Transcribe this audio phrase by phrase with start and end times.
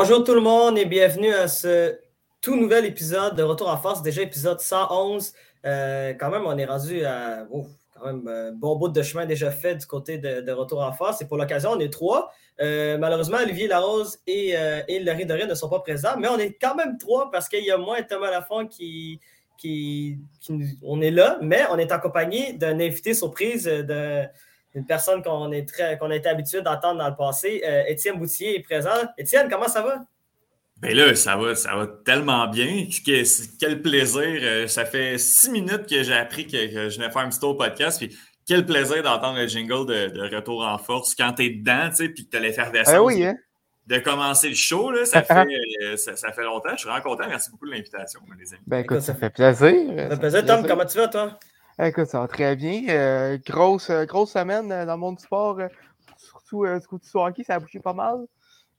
[0.00, 1.98] Bonjour tout le monde et bienvenue à ce
[2.40, 5.32] tout nouvel épisode de Retour en force, déjà épisode 111.
[5.64, 7.48] Euh, quand même, on est rendu à
[8.04, 11.20] un bon bout de chemin déjà fait du côté de, Retour en force.
[11.20, 12.32] Et pour l'occasion, on est trois.
[12.60, 16.38] Euh, malheureusement, Olivier Larose et, euh, et Laurie Doré ne sont pas présents, mais on
[16.38, 19.18] est quand même trois parce qu'il y a moi et Thomas Lafont qui,
[19.56, 20.16] qui,
[20.84, 24.22] On est là, mais on est accompagné d'un invité surprise de
[24.74, 27.62] une personne qu'on est très, qu'on a été habitué d'entendre dans le passé.
[27.66, 28.90] Euh, Étienne Boutier est présent.
[29.16, 30.00] Étienne, comment ça va?
[30.80, 32.86] Ben là, ça va, ça va tellement bien.
[33.58, 34.22] quel plaisir.
[34.22, 37.56] Euh, ça fait six minutes que j'ai appris que, je venais faire un petit tour
[37.56, 37.98] podcast.
[37.98, 38.16] Puis
[38.46, 42.08] quel plaisir d'entendre le jingle de, Retour en force quand tu es dedans, tu sais,
[42.10, 42.94] puis que tu as l'effervescence.
[42.94, 43.34] Ah oui, hein?
[43.86, 45.46] De commencer le show, là, ça, fait,
[45.82, 46.70] euh, ça, fait longtemps.
[46.72, 47.24] Je suis vraiment content.
[47.26, 48.62] Merci beaucoup de l'invitation, les amis.
[48.66, 49.74] Ben écoute, ça fait plaisir.
[49.96, 50.46] Ça fait plaisir.
[50.46, 51.38] Tom, comment tu vas, toi?
[51.80, 52.82] Écoute, ça va très bien.
[52.88, 55.60] Euh, grosse, euh, grosse semaine euh, dans le monde du sport,
[56.16, 58.16] surtout du côté du hockey, ça a bougé pas mal.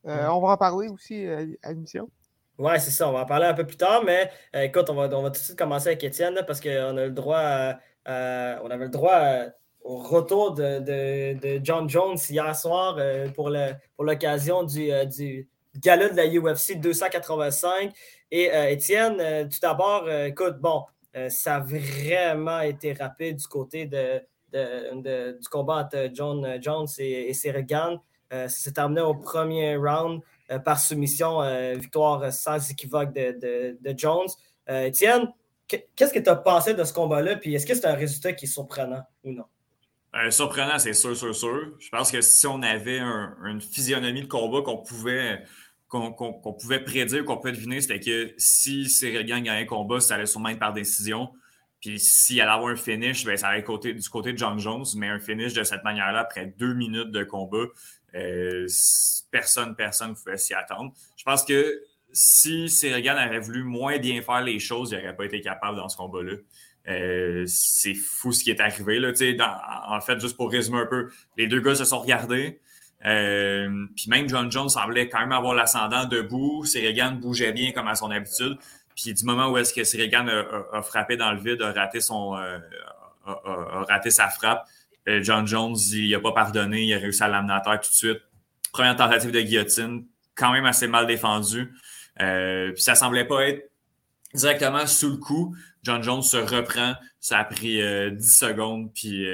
[0.04, 1.26] On va en parler aussi
[1.62, 2.10] à l'émission.
[2.58, 3.08] Oui, c'est ça.
[3.08, 5.40] On va en parler un peu plus tard, mais écoute, on va, on va, tout
[5.40, 7.74] de suite commencer avec Étienne parce qu'on a le droit,
[8.06, 9.20] on avait le droit
[9.82, 10.80] au retour de,
[11.34, 12.98] de, John Jones hier soir
[13.34, 13.50] pour
[13.98, 15.48] l'occasion du, du
[15.78, 17.92] gala de la UFC 285.
[18.30, 24.20] Et Étienne, tout d'abord, écoute, bon, euh, ça a vraiment été rapide du côté de,
[24.52, 27.34] du combat entre John Jones et, et
[28.32, 31.40] euh, ça s'est terminé au premier round euh, par soumission,
[31.74, 34.28] victoire sans équivoque de, Jones.
[34.68, 35.32] Étienne,
[35.66, 37.36] qu'est-ce que tu as pensé de ce combat-là?
[37.36, 39.44] Puis est-ce que c'est un résultat qui est surprenant ou non?
[40.30, 41.72] surprenant, c'est sûr, sûr, sûr.
[41.78, 45.42] Je pense que si on avait une physionomie de combat qu'on pouvait
[45.90, 50.26] qu'on pouvait prédire, qu'on pouvait deviner, c'était que si Cyril gagnait un combat, ça allait
[50.26, 51.30] sûrement être par décision.
[51.80, 54.84] Puis s'il allait avoir un finish, ben, ça allait être du côté de John Jones,
[54.96, 57.66] mais un finish de cette manière-là, après deux minutes de combat,
[58.14, 58.66] euh,
[59.30, 60.92] personne, personne ne pouvait s'y attendre.
[61.16, 65.24] Je pense que si Cyril avait voulu moins bien faire les choses, il n'aurait pas
[65.24, 66.34] été capable dans ce combat-là.
[66.88, 68.98] Euh, c'est fou ce qui est arrivé.
[68.98, 69.12] Là,
[69.88, 72.60] en fait, juste pour résumer un peu, les deux gars se sont regardés.
[73.06, 76.60] Euh, puis même John Jones semblait quand même avoir l'ascendant debout.
[76.60, 78.58] Regan bougeait bien comme à son habitude.
[78.94, 82.36] Puis du moment où est-ce que Regan a, frappé dans le vide, a raté, son,
[82.36, 82.58] euh,
[83.26, 84.66] a, raté sa frappe,
[85.08, 87.88] euh, John Jones, il n'a pas pardonné, il a réussi à l'amener à terre tout
[87.88, 88.20] de suite.
[88.72, 91.72] Première tentative de guillotine, quand même assez mal défendu.
[92.16, 93.70] puis ça semblait pas être
[94.34, 95.56] directement sous le coup.
[95.82, 96.94] John Jones se reprend.
[97.20, 97.80] Ça a pris
[98.12, 99.24] 10 secondes, puis,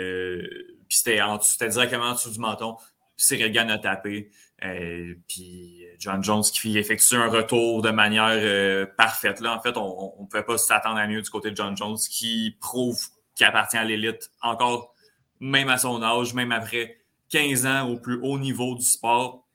[0.88, 2.76] puis c'était directement en dessous du menton.
[3.16, 4.30] Cyril Gann a tapé.
[4.64, 9.40] Euh, puis John Jones qui effectue un retour de manière euh, parfaite.
[9.40, 11.98] Là, en fait, on ne pouvait pas s'attendre à mieux du côté de John Jones
[12.10, 12.98] qui prouve
[13.34, 14.94] qu'il appartient à l'élite encore,
[15.40, 16.98] même à son âge, même après
[17.30, 19.46] 15 ans au plus haut niveau du sport.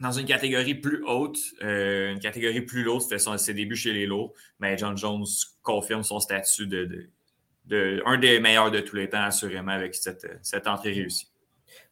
[0.00, 4.06] Dans une catégorie plus haute, euh, une catégorie plus lourde, c'était ses débuts chez les
[4.06, 5.24] lourds, mais John Jones
[5.62, 7.08] confirme son statut de,
[7.64, 11.28] de, un des meilleurs de tous les temps, assurément, avec cette, cette entrée réussie.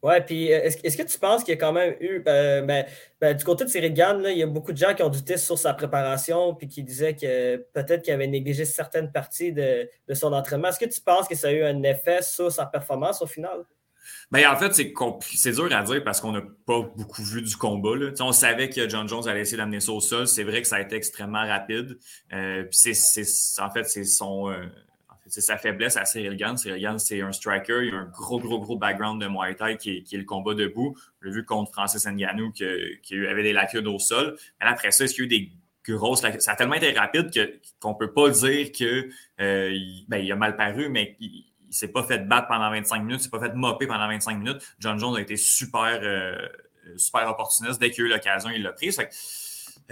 [0.02, 2.84] Ouais, puis euh, est-ce, que tu penses qu'il y a quand même eu, euh, ben,
[3.20, 5.36] ben, du côté de Cyril Gann, il y a beaucoup de gens qui ont douté
[5.38, 10.32] sur sa préparation puis qui disaient que peut-être qu'il avait négligé certaines parties de, son
[10.32, 10.68] entraînement.
[10.68, 13.64] Est-ce que tu penses que ça a eu un effet sur sa performance au final?
[14.30, 14.92] Ben, en fait, c'est,
[15.34, 17.90] c'est dur à dire parce qu'on n'a pas beaucoup vu du combat.
[18.20, 20.28] On savait que John Jones allait essayer d'amener ça au sol.
[20.28, 21.98] C'est vrai que ça a été extrêmement rapide.
[22.32, 24.52] Euh, en fait, c'est son,
[25.28, 26.56] c'est sa faiblesse à Cyril Gann.
[26.56, 27.86] Cyril Gann, c'est un striker.
[27.86, 30.96] Il a un gros, gros, gros background de Muay Thai qui est, le combat debout.
[31.22, 32.64] On l'a vu contre Francis Ngannou qui,
[33.02, 34.36] qui, avait des lacunes au sol.
[34.60, 35.48] Mais après ça, est-ce qu'il y a eu
[35.86, 36.40] des grosses lacunes?
[36.40, 37.30] Ça a tellement été rapide
[37.80, 39.10] qu'on ne peut pas dire qu'il
[39.40, 39.78] euh,
[40.08, 43.24] ben, a mal paru, mais il ne s'est pas fait battre pendant 25 minutes, il
[43.24, 44.74] s'est pas fait mopper pendant 25 minutes.
[44.78, 46.36] John Jones a été super, euh,
[46.96, 47.80] super opportuniste.
[47.80, 48.92] Dès qu'il a eu l'occasion, il l'a pris.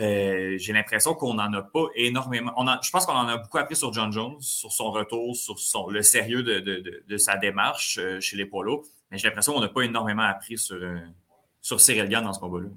[0.01, 2.53] Euh, j'ai l'impression qu'on n'en a pas énormément.
[2.83, 6.03] Je pense qu'on en a beaucoup appris sur John Jones, sur son retour, sur le
[6.03, 8.83] sérieux de, sa démarche euh, chez les Polos.
[9.11, 10.99] Mais j'ai l'impression qu'on n'a pas énormément appris sur, euh,
[11.61, 12.69] sur Cyril Gann dans ce combat-là.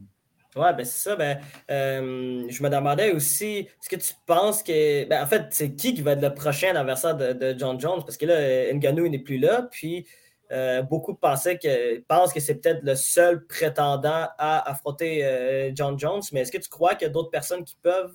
[0.55, 1.15] Oui, ben c'est ça.
[1.15, 5.07] Ben, je me demandais aussi, est-ce que tu penses que.
[5.07, 8.01] Ben, en fait, c'est qui qui va être le prochain adversaire de, John Jones?
[8.03, 9.67] Parce que là, Ngannou n'est plus là.
[9.71, 10.07] Puis
[10.51, 15.99] euh, beaucoup pensaient que, pensent que c'est peut-être le seul prétendant à affronter euh, John
[15.99, 18.13] Jones, mais est-ce que tu crois qu'il y a d'autres personnes qui peuvent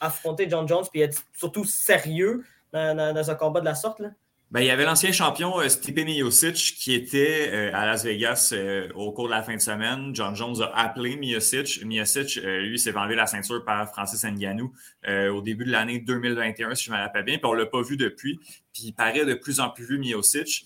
[0.00, 3.98] affronter John Jones et être surtout sérieux dans, un combat de la sorte?
[3.98, 4.10] Là?
[4.52, 8.54] Ben, il y avait l'ancien champion euh, Stipe qui était à Las Vegas
[8.94, 10.14] au cours de la fin de semaine.
[10.14, 11.84] John Jones a appelé Miocic.
[11.84, 14.72] Miocic, lui, s'est vendu la ceinture par Francis Ngannou
[15.08, 17.38] au début de l'année 2021, si je me rappelle bien.
[17.38, 18.38] Puis on ne l'a pas vu depuis.
[18.72, 20.64] Puis il paraît de plus en plus vu Miocic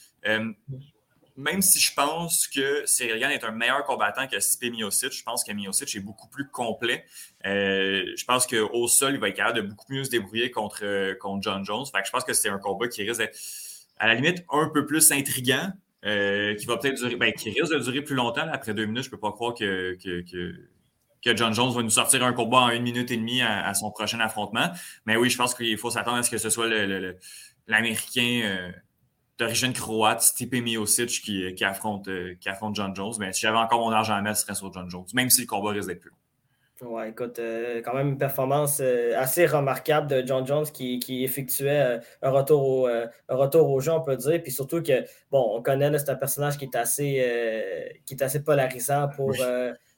[1.37, 5.45] même si je pense que Cyril est un meilleur combattant que Stipe Miocic, je pense
[5.45, 7.05] que Miocic est beaucoup plus complet.
[7.45, 11.15] Euh, je pense qu'au sol, il va être capable de beaucoup mieux se débrouiller contre,
[11.19, 11.85] contre John Jones.
[11.87, 13.39] Fait que je pense que c'est un combat qui risque d'être,
[13.99, 15.73] à la limite, un peu plus intriguant,
[16.05, 18.49] euh, qui va peut-être durer, ben, qui risque de durer plus longtemps.
[18.53, 21.91] Après deux minutes, je ne peux pas croire que, que, que, John Jones va nous
[21.91, 24.71] sortir un combat en une minute et demie à, son prochain affrontement.
[25.07, 26.69] Mais oui, je pense qu'il faut s'attendre à ce que ce soit
[27.67, 28.43] l'Américain.
[28.45, 28.71] Euh,
[29.39, 33.15] d'origine croate, Stipe Miocic, qui, qui, affronte, euh, qui affronte John Jones.
[33.19, 35.43] Mais si j'avais encore mon argent à mettre, ce serait sur John Jones, même si
[35.43, 36.17] le combat risque d'être plus long.
[36.83, 41.25] Ouais, écoute, euh, quand même une performance euh, assez remarquable de John Jones qui, qui
[41.25, 44.43] effectuait un, retour au, un retour au jeu, on peut dire.
[44.43, 48.45] Puis surtout que, bon, on connaît, c'est un personnage qui est assez, qui est assez
[48.45, 49.35] polarisant pour,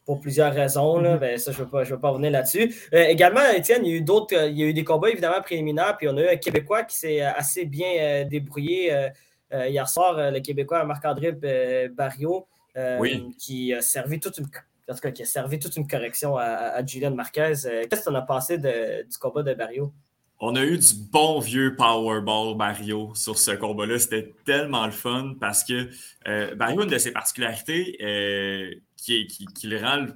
[0.05, 1.01] pour plusieurs raisons.
[1.01, 1.17] Là.
[1.17, 1.19] Mm-hmm.
[1.19, 2.73] Ben, ça, je ne veux, pas, veux pas revenir là-dessus.
[2.93, 5.97] également, Étienne, il y a eu d'autres, il y a eu des combats évidemment préliminaires,
[5.97, 9.11] puis on a eu un Québécois qui s'est assez bien débrouillé
[9.53, 12.47] hier soir, euh, le Québécois Marc-André euh, Barrio,
[13.39, 14.49] qui a servi toute une
[15.15, 17.53] qui a servi toute une correction à, Julian Marquez.
[17.91, 19.93] Qu'est-ce qu'on a passé du combat de Barrio?
[20.41, 23.99] On a eu du bon vieux Powerball Barrio sur ce combat-là.
[23.99, 25.89] C'était tellement le fun parce que
[26.55, 27.97] Barrio, une de ses particularités
[28.97, 30.07] qui, qui, le rend,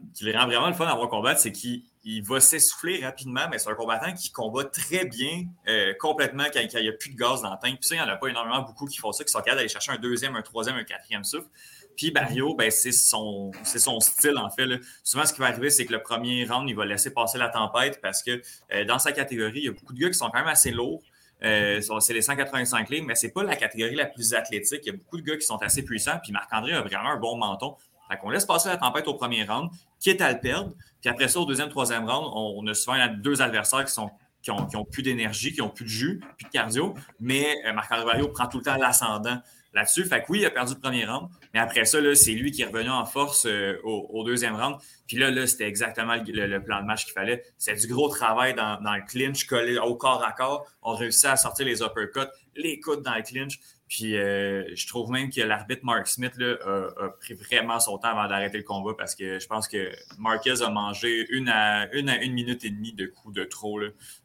[0.47, 3.75] vraiment le fun à voir combattre, c'est qu'il il va s'essouffler rapidement, mais c'est un
[3.75, 7.53] combattant qui combat très bien, euh, complètement, quand, il n'y a plus de gaz dans
[7.53, 7.79] le tank.
[7.79, 9.59] Puis ça, il n'y en a pas énormément beaucoup qui font ça, qui sont capables
[9.59, 11.49] d'aller chercher un deuxième, un troisième, un quatrième souffle.
[11.97, 14.67] Puis Barrio, ben, c'est son, son style, en fait.
[15.03, 17.49] Souvent, ce qui va arriver, c'est que le premier round, il va laisser passer la
[17.49, 18.41] tempête parce que
[18.73, 20.71] euh, dans sa catégorie, il y a beaucoup de gars qui sont quand même assez
[20.71, 21.03] lourds.
[21.45, 24.81] Euh, c'est les 185 livres, mais ce n'est pas la catégorie la plus athlétique.
[24.85, 26.19] Il y a beaucoup de gars qui sont assez puissants.
[26.23, 27.77] Puis Marc-André a vraiment un bon menton.
[28.11, 30.73] Fait qu'on laisse passer la tempête au premier round, quitte à le perdre.
[31.01, 34.11] Puis après ça, au deuxième, troisième round, on, a souvent deux adversaires qui, sont,
[34.43, 36.95] qui, ont, plus d'énergie, qui ont plus de jus, plus de cardio.
[37.21, 39.41] Mais euh, Marc-André prend tout le temps l'ascendant
[39.75, 40.05] là-dessus.
[40.05, 41.29] Fait oui, il a perdu le premier round.
[41.55, 44.77] Mais après ça, c'est lui qui est revenu en force euh, au, deuxième round.
[45.07, 47.43] Puis là, là c'était exactement le, plan de match qu'il fallait.
[47.59, 50.67] C'est du gros travail dans, le clinch, collé au corps à corps.
[50.83, 53.59] On réussit à sortir les uppercuts, les coudes dans le clinch.
[53.89, 58.09] Puis euh, je trouve même que l'arbitre Mark Smith là, a, pris vraiment son temps
[58.09, 62.09] avant d'arrêter le combat parce que je pense que Marquez a mangé une à une,
[62.09, 63.79] à une minute et demie de coups de trop.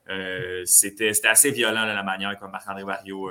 [0.10, 3.30] Euh, c'était assez violent la manière comme Marc-André Barrio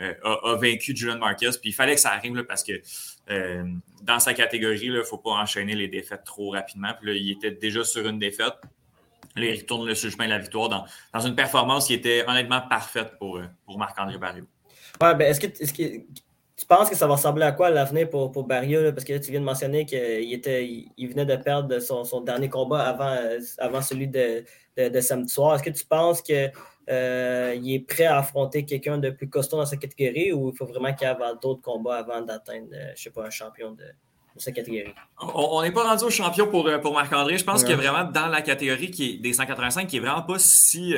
[0.00, 1.50] euh, a, vaincu Julian Marquez.
[1.60, 2.72] Puis il fallait que ça arrive parce que
[4.02, 6.90] dans sa catégorie, il ne faut pas enchaîner les défaites trop rapidement.
[7.00, 8.54] Puis là, il était déjà sur une défaite.
[9.36, 12.60] Là, il retourne le chemin de la victoire dans, dans, une performance qui était honnêtement
[12.68, 14.44] parfaite pour, pour Marc-André Barrio.
[15.00, 16.04] Ouais, ben est-ce que, est que,
[16.60, 18.92] tu penses que ça va ressembler à quoi l'avenir pour, pour Barrio?
[18.92, 22.50] parce que tu viens de mentionner qu'il était, il venait de perdre son, son, dernier
[22.50, 23.18] combat avant,
[23.58, 24.44] avant celui de,
[24.76, 25.54] de, samedi soir.
[25.54, 26.52] Est-ce que tu penses qu'il
[26.88, 30.66] euh, est prêt à affronter quelqu'un de plus costaud dans sa catégorie ou il faut
[30.66, 33.84] vraiment qu'il y ait d'autres combats avant d'atteindre, euh, je sais pas, un champion de,
[34.36, 34.94] sa catégorie?
[35.20, 37.36] On n'est pas rendu au champion pour, euh, pour Marc-André.
[37.36, 40.22] Je pense qu'il est vraiment dans la catégorie qui est des 185 qui est vraiment
[40.22, 40.94] pas si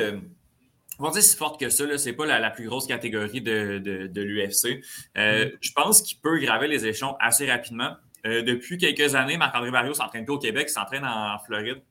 [0.99, 3.79] on va dire si forte que ça, ce n'est pas la, plus grosse catégorie de,
[3.79, 4.83] de, l'UFC.
[5.17, 5.57] Euh, mm-hmm.
[5.59, 7.95] Je pense qu'il peut graver les échelons assez rapidement.
[8.25, 11.81] Euh, depuis quelques années, Marc-André Barrio s'entraîne plus au Québec, il s'entraîne en Floride,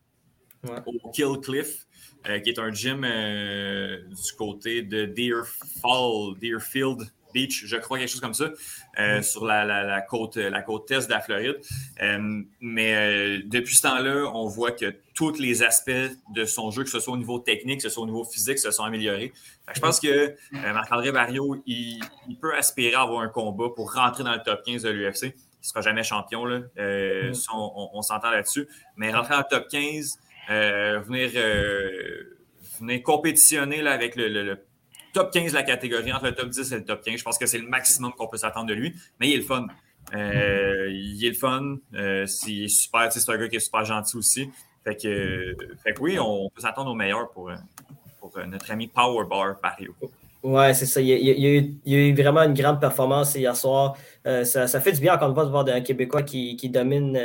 [0.87, 1.87] au Kill Cliff,
[2.29, 8.21] euh, qui est un gym du côté de Deerfall, Deerfield, Beach, je crois, quelque chose
[8.21, 8.50] comme ça,
[8.99, 9.23] euh, mm.
[9.23, 11.57] sur la, côte, la côte est de la Floride.
[12.02, 15.91] Euh, mais euh, depuis ce temps-là, on voit que tous les aspects
[16.35, 18.59] de son jeu, que ce soit au niveau technique, que ce soit au niveau physique,
[18.59, 19.33] se sont améliorés.
[19.75, 22.00] je pense que Marc-André Barrio, il,
[22.41, 25.23] peut aspirer à avoir un combat pour rentrer dans le top 15 de l'UFC.
[25.25, 26.59] Il ne sera jamais champion, là.
[26.59, 27.33] Mm.
[27.55, 28.69] on, s'entend là-dessus.
[28.97, 30.19] Mais rentrer dans le top 15,
[30.49, 31.31] venir,
[32.81, 34.57] venir compétitionner là, avec le
[35.13, 37.17] top 15 de la catégorie, entre le top 10 et le top 15.
[37.19, 38.95] Je pense que c'est le maximum qu'on peut s'attendre de lui.
[39.21, 39.67] Mais il est le fun.
[40.15, 41.77] Euh, il est le fun.
[41.95, 43.13] Euh, c'est super.
[43.13, 44.51] C'est un gars qui est super gentil aussi.
[44.85, 47.53] Fait que, fait oui, on peut s'attendre au meilleur pour,
[48.19, 49.95] pour notre ami Powerbar Pario.
[50.43, 51.01] Ouais, c'est ça.
[51.01, 53.97] Il y, a, eu, vraiment une grande performance hier soir.
[54.27, 57.17] Euh, ça, fait du bien encore une fois de voir un Québécois qui domine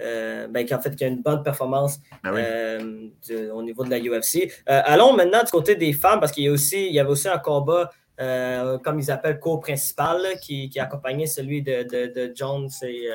[0.00, 3.90] euh, ben, qui en fait qui a une bonne performance ben euh, au niveau de
[3.90, 4.50] la UFC.
[4.68, 7.10] Euh, allons maintenant du côté des femmes, parce qu'il y, a aussi, il y avait
[7.10, 13.08] aussi un combat, comme ils appellent, co-principal, qui, qui accompagnait celui de, de, Jones et,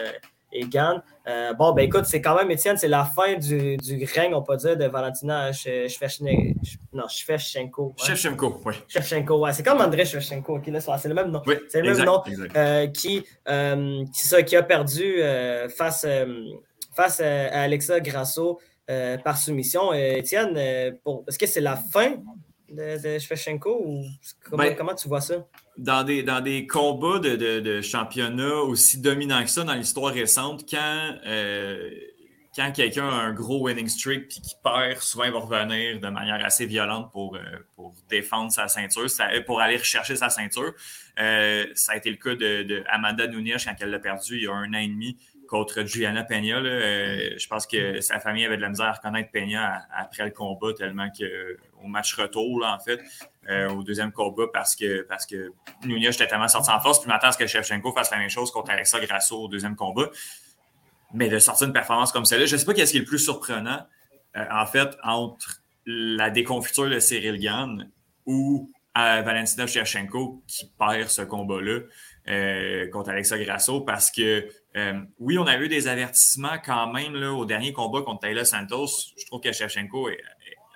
[0.53, 1.01] et Gann.
[1.57, 4.55] bon, ben écoute, c'est quand même, Étienne, c'est la fin du, du, règne, on peut
[4.55, 6.63] dire, de Valentina Shevchenko.
[7.97, 8.73] Shevchenko, oui.
[8.87, 9.51] Shevchenko, ouais.
[9.51, 11.41] C'est comme André Shevchenko, c'est le même nom.
[11.67, 12.21] c'est le même nom.
[12.93, 13.23] qui,
[14.13, 15.21] qui, qui, a perdu
[15.75, 16.05] face
[16.99, 19.93] face à, Alexa Grasso euh, par soumission.
[19.93, 20.91] Euh, Étienne, euh,
[21.27, 22.15] est-ce que c'est la fin
[22.69, 24.03] de, de Shevchenko ou
[24.43, 25.45] comment, Ben, comment tu vois ça?
[25.77, 30.11] dans des, dans des combats de, de, de championnat aussi dominants que ça dans l'histoire
[30.13, 31.89] récente, quand, euh,
[32.53, 36.07] quand quelqu'un a un gros winning streak puis qui perd, souvent il va revenir de
[36.09, 37.39] manière assez violente pour, euh,
[37.77, 40.73] pour défendre sa ceinture, ça- pour aller rechercher sa ceinture.
[41.17, 44.43] Euh, ça a été le cas de, de Amanda Nunes quand elle l'a perdu il
[44.43, 45.15] y a un an et demi
[45.49, 46.57] contre Juliana Peña.
[46.57, 50.31] Euh, je pense que sa famille avait de la misère à reconnaître Peña après le
[50.31, 53.01] combat, tellement que au match retour, en fait,
[53.49, 55.51] euh, au deuxième combat, parce que, parce que
[55.83, 58.29] Nunes était tellement sorti en force, puis maintenant, à ce que Shevchenko fasse la même
[58.29, 60.09] chose contre Alexa Grasso au deuxième combat.
[61.13, 63.07] Mais de sortir une performance comme celle-là, je ne sais pas qu'est-ce qui est le
[63.07, 63.87] plus surprenant,
[64.37, 67.89] euh, en fait, entre la déconfiture de Cyril Gann
[68.27, 71.79] ou Valentina Shevchenko qui perd ce combat-là
[72.29, 77.15] euh, contre Alexa Grasso parce que euh, oui, on a eu des avertissements quand même
[77.15, 78.87] là, au dernier combat contre Taylor Santos.
[79.17, 80.09] Je trouve que Shevchenko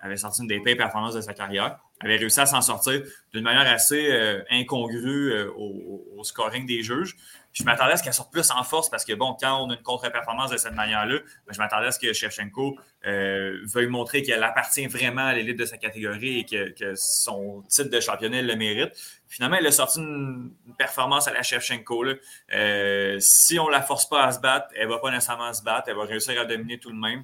[0.02, 3.02] avait sorti une des pires performances de sa carrière, avait réussi à s'en sortir
[3.34, 7.16] d'une manière assez euh, incongrue au, au scoring des juges.
[7.54, 9.76] Je m'attendais à ce qu'elle sorte plus en force parce que, bon, quand on a
[9.76, 14.24] une contre-performance de cette manière-là, ben, je m'attendais à ce que Shevchenko euh, veuille montrer
[14.24, 18.48] qu'elle appartient vraiment à l'élite de sa catégorie et que, son titre de championnat elle
[18.48, 18.92] le mérite.
[19.28, 22.04] Finalement, elle a sorti une, une performance à la Shevchenko.
[22.04, 22.14] Là.
[22.54, 25.54] Euh, si on ne la force pas à se battre, elle ne va pas nécessairement
[25.54, 25.90] se battre.
[25.90, 27.24] Elle va réussir à dominer tout de même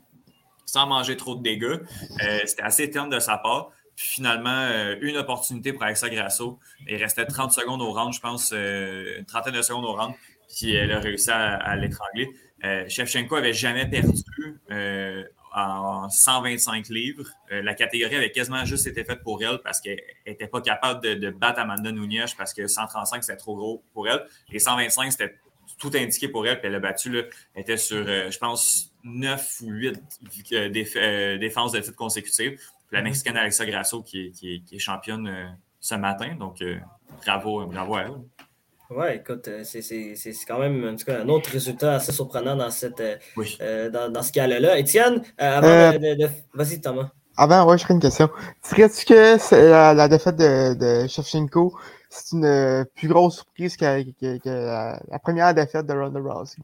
[0.69, 1.79] sans manger trop de dégâts.
[2.23, 3.71] Euh, C'était assez terne de sa part.
[4.01, 6.57] Finalement, euh, une opportunité pour Alexa Grasso.
[6.87, 10.15] Il restait 30 secondes au round, je pense, euh, une trentaine de secondes au round.
[10.47, 12.29] Puis elle a réussi à, l'étrangler.
[12.63, 14.23] Euh, Shevchenko avait jamais perdu
[15.53, 17.25] en 125 livres.
[17.51, 21.29] La catégorie avait quasiment juste été faite pour elle parce qu'elle n'était pas capable de,
[21.29, 24.25] battre Amanda Nunes parce que 135, c'était trop gros pour elle.
[24.49, 25.35] Les 125, c'était
[25.77, 26.57] tout indiqué pour elle.
[26.59, 30.01] Puis elle a battu, elle était sur, je pense, 9 ou 8
[30.53, 32.59] euh, déf- euh, défenses de titre consécutives.
[32.89, 35.45] Puis la Mexicaine Alexa Grasso qui est, qui est- qui est championne euh,
[35.79, 36.35] ce matin.
[36.37, 36.77] Donc, euh,
[37.25, 38.13] bravo, bravo à elle.
[38.89, 42.11] Ouais, écoute, euh, c'est c'est- c'est quand même en tout cas, un autre résultat assez
[42.11, 43.55] surprenant dans, cette, euh, Oui.
[43.61, 44.79] euh, dans, dans ce cas-là.
[44.79, 47.11] Étienne, euh, avant Euh, de, de- de- Vas-y, Thomas.
[47.37, 48.29] Avant, ouais, j'aurais une question.
[48.67, 51.77] Dirais-tu que la, la défaite de, de Shevchenko,
[52.09, 56.19] c'est une euh, plus grosse surprise que, que- que la, la première défaite de Ronda
[56.19, 56.57] Rousey?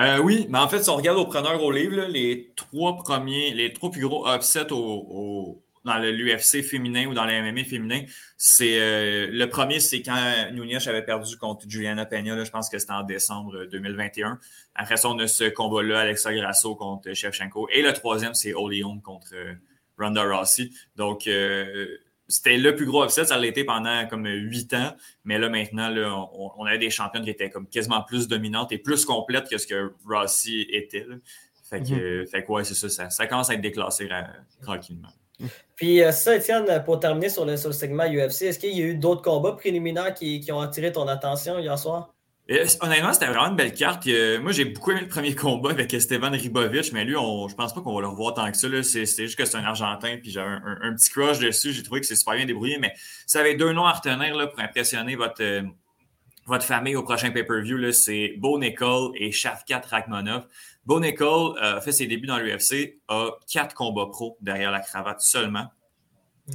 [0.00, 2.96] Euh, oui, mais en fait, si on regarde au preneur au livre, là, les trois
[2.96, 7.64] premiers, les trois plus gros upsets au, au- dans l'UFC féminin ou dans le MMA
[7.64, 8.02] féminin,
[8.36, 10.16] c'est euh, le premier, c'est quand
[10.52, 14.38] Nunez avait perdu contre Juliana Peña, là, je pense que c'était en décembre 2021.
[14.76, 17.68] Après ça, on a ce combat-là, Alexa Grasso contre Shevchenko.
[17.72, 19.54] Et le troisième, c'est Oli Holm contre euh,
[19.98, 20.70] Ronda Rousey.
[20.96, 21.98] Donc, euh,
[22.32, 23.24] c'était le plus gros upset.
[23.26, 24.94] Ça l'a été pendant comme huit ans.
[25.24, 28.72] Mais là, maintenant, là, on, on avait des championnes qui étaient comme quasiment plus dominantes
[28.72, 31.04] et plus complètes que ce que Rossi était.
[31.08, 31.16] là.
[31.70, 32.26] Fait que, Mhm.
[32.26, 33.08] fait que ouais, c'est ça, ça.
[33.10, 34.08] ça commence à être déclassé
[34.62, 35.08] tranquillement.
[35.74, 38.82] Puis euh, ça, Étienne, pour terminer sur le, sur le segment UFC, est-ce qu'il y
[38.82, 42.14] a eu d'autres combats préliminaires qui, qui ont attiré ton attention hier soir?
[42.52, 44.06] Euh, honnêtement, c'était vraiment une belle carte.
[44.08, 47.54] Euh, moi, j'ai beaucoup aimé le premier combat avec Esteban Ribovic, mais lui, on, je
[47.54, 48.68] pense pas qu'on va le revoir tant que ça.
[48.82, 51.72] C'est juste que c'est un Argentin, puis j'ai un, petit crush dessus.
[51.72, 52.92] J'ai trouvé que c'est super bien débrouillé, mais
[53.26, 55.62] ça avait deux noms à retenir pour impressionner votre, euh,
[56.44, 57.90] votre famille au prochain pay-per-view.
[57.92, 60.46] C'est Bo Nickel et Shavkat Rakhmonov.
[60.84, 64.80] Bo Nickel euh, a fait ses débuts dans l'UFC, a quatre combats pro derrière la
[64.80, 65.68] cravate seulement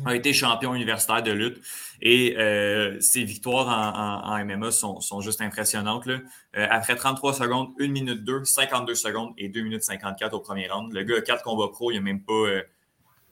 [0.05, 1.61] a été champion universitaire de lutte
[2.01, 6.05] et euh, ses victoires en, MMA sont, sont juste impressionnantes.
[6.05, 6.19] là.
[6.57, 10.67] Euh, après 33 secondes, 1 minute 2, 52 secondes et 2 minutes 54 au premier
[10.67, 10.93] round.
[10.93, 12.63] Le gars a 4 combats pro, il n'y a même pas euh,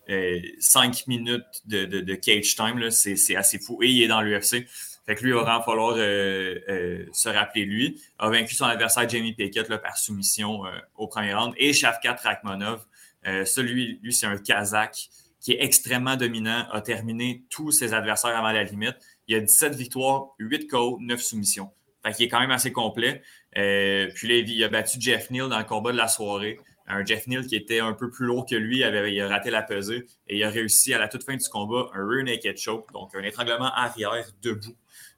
[0.09, 2.89] euh, 5 minutes de, cage time.
[2.91, 3.79] C'est assez fou.
[3.81, 4.67] Et il est dans l'UFC.
[5.05, 8.01] Fait que lui, il va vraiment falloir se rappeler lui.
[8.17, 10.63] A vaincu son adversaire Jamie Pickett là, par soumission
[10.97, 11.53] au premier round.
[11.57, 12.85] Et Shavkat Rakhmonov,
[13.27, 15.09] euh, ça, lui, lui c'est un Kazakh
[15.45, 18.95] qui est extrêmement dominant, a terminé tous ses adversaires avant la limite.
[19.27, 21.69] Il a 17 victoires, 8 KO, 9 soumissions.
[22.03, 23.21] Fait qu'il est quand même assez complet.
[23.55, 26.57] Euh, puis là, il a battu Jeff Neal dans le combat de la soirée.
[26.87, 29.51] Un Jeff Neal qui était un peu plus lourd que lui, avait, il a raté
[29.51, 32.57] la pesée et il a réussi à la toute fin du combat un rear naked
[32.57, 34.75] choke, donc un étranglement arrière debout.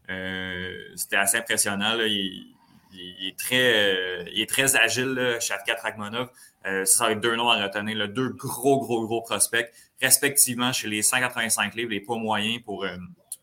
[0.09, 1.97] Euh, C'était assez impressionnant.
[2.01, 2.53] Il,
[3.21, 5.37] est très, euh, il est très agile,
[5.81, 6.29] Rakhmonov.
[6.67, 9.71] Euh, ça, ça va être deux noms à retenir, là, deux gros, gros, gros prospects,
[10.01, 12.97] respectivement chez les 185 livres, les poids moyens pour, euh,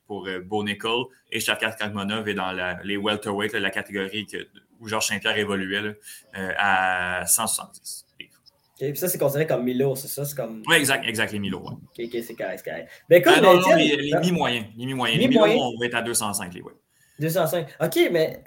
[0.07, 0.91] pour euh, Bo Nickel
[1.31, 4.47] et Shavkat est dans la, les welterweight, la catégorie que,
[4.81, 5.93] où Georges Saint-Pierre évoluait là,
[6.37, 8.33] euh, à 170 livres.
[8.81, 10.25] Ok, Puis ça, c'est considéré comme Milo, c'est ça?
[10.37, 10.63] Comme.
[10.67, 11.61] Oui, exact, exact, les Milo.
[11.61, 11.75] Ouais.
[11.75, 12.91] Ok, ok, c'est correct, c'est correct.
[13.09, 14.67] Ben écoute, Ah, non, mais non, les, les mi-moyens.
[14.77, 15.21] Les mi-moyens.
[15.21, 15.57] Les Mi-moyens?
[15.61, 16.67] Milo, on va être à 205 livres.
[16.69, 16.73] ouais.
[17.21, 17.69] 205.
[17.81, 18.43] OK, mais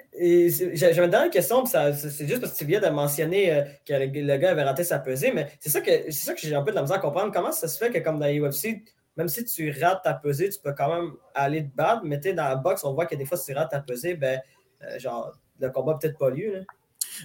[0.74, 4.06] j'avais une dernière question, c'est juste parce que tu viens de mentionner euh, que le,
[4.06, 6.62] le gars avait raté sa pesée, mais c'est ça que c'est ça que j'ai un
[6.62, 7.32] peu de la misère à comprendre.
[7.32, 8.82] Comment ça se fait que comme dans les UFC,
[9.18, 12.02] même si tu rates ta pesée, tu peux quand même aller te battre.
[12.04, 14.40] Mais dans la boxe, on voit que des fois, si tu rates ta pesée, ben,
[14.84, 16.64] euh, genre, le combat peut-être pas lieu.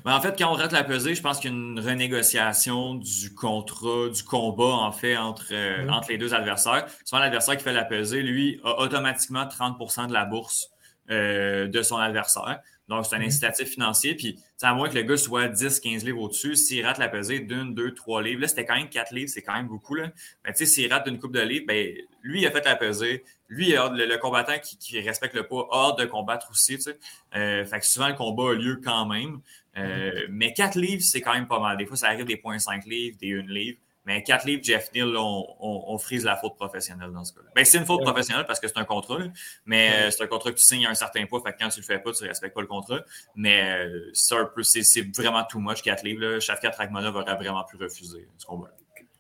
[0.03, 2.95] Ben, en fait, quand on rate la pesée, je pense qu'il y a une renégociation
[2.95, 6.87] du contrat, du combat, en fait, entre, euh, entre les deux adversaires.
[7.05, 10.72] Souvent, l'adversaire qui fait la pesée, lui, a automatiquement 30% de la bourse
[11.09, 12.61] euh, de son adversaire.
[12.89, 13.25] Donc, c'est un mhm.
[13.25, 14.15] incitatif financier.
[14.15, 17.39] Puis, à moins que le gars soit 10, 15 livres au-dessus, s'il rate la pesée
[17.39, 19.95] d'une, deux, trois livres, là, c'était quand même 4 livres, c'est quand même beaucoup.
[19.95, 20.11] Là.
[20.45, 22.75] Mais tu sais, s'il rate d'une coupe de livres, ben, lui, il a fait la
[22.75, 23.23] pesée.
[23.49, 26.75] Lui, le, combattant qui, respecte le poids a hâte de combattre aussi.
[26.75, 26.97] Tu sais.
[27.35, 29.39] Euh, fait que souvent, le combat a lieu quand même.
[29.77, 30.35] Euh, mhm.
[30.35, 31.77] mais 4 livres, c'est quand même pas mal.
[31.77, 33.79] Des fois, ça arrive des points 5 livres, des 1 livre.
[34.05, 37.49] Mais 4 livres, Jeff Neal, on, frise la faute professionnelle dans ce cas-là.
[37.55, 39.19] Ben, c'est une faute professionnelle parce que c'est un contrat,
[39.65, 41.41] mais euh, c'est un contrat que tu signes à un certain point.
[41.41, 42.99] Fait que quand tu le fais pas, tu ne respectes pas le contrat.
[43.35, 46.39] Mais euh, c'est vraiment too much 4 livres.
[46.39, 48.71] Shafkat Ragmanov aurait vraiment pu refuser ce combat.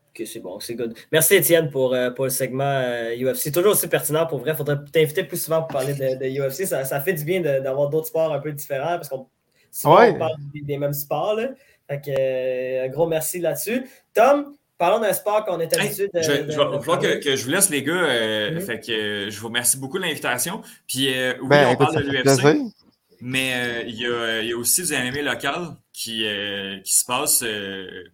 [0.09, 0.93] Ok, c'est bon, c'est good.
[1.11, 2.83] Merci Étienne pour, euh, pour le segment
[3.17, 3.51] UFC.
[3.51, 4.51] Toujours aussi pertinent pour vrai.
[4.51, 6.65] Il faudrait t'inviter plus souvent pour parler de, UFC.
[6.65, 9.27] Ça, ça, fait du bien d'avoir d'autres sports un peu différents parce qu'on
[9.85, 11.35] on parle des, mêmes sports.
[11.35, 11.49] Là.
[11.89, 13.89] Fait que, un gros merci là-dessus.
[14.13, 16.21] Tom, Parlons d'un sport qu'on est habitué de.
[16.21, 17.93] Je, je, que, je vous laisse, les gars.
[17.93, 20.61] Euh, fait que, euh, je vous remercie beaucoup de l'invitation.
[20.87, 22.57] Puis, euh, oui, ben, on parle de l'UFC.
[23.21, 26.25] Mais il y, a, y, a, aussi du MMA local qui,
[26.83, 27.39] qui se passe.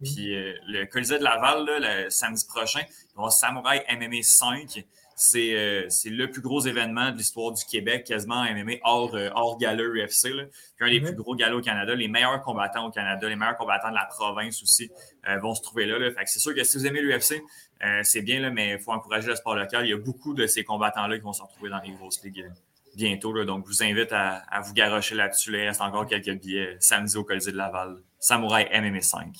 [0.04, 0.34] Puis
[0.68, 4.84] le Colisée de Laval, là, le samedi prochain, il y aura Samouraï MMA 5.
[5.34, 9.58] Euh, c'est le plus gros événement de l'histoire du Québec, quasiment MMA hors, euh, hors
[9.58, 10.30] gala UFC.
[10.30, 10.44] Là.
[10.80, 11.94] un des plus gros galas au Canada.
[11.94, 14.90] Les meilleurs combattants au Canada, les meilleurs combattants de la province aussi
[15.28, 15.96] euh, vont se trouver là.
[16.26, 17.42] c'est sûr que si vous aimez l'UFC,
[18.02, 19.86] c'est bien, là, mais il faut encourager le sport local.
[19.86, 22.46] Il y a beaucoup de ces combattants-là qui vont se retrouver dans les grosses ligues
[22.94, 23.32] bientôt.
[23.44, 25.50] donc, je vous invite à, vous garocher là-dessus.
[25.52, 27.96] Il reste encore quelques billets samedi au Colisée de Laval.
[28.18, 29.34] Samouraï MMA 5.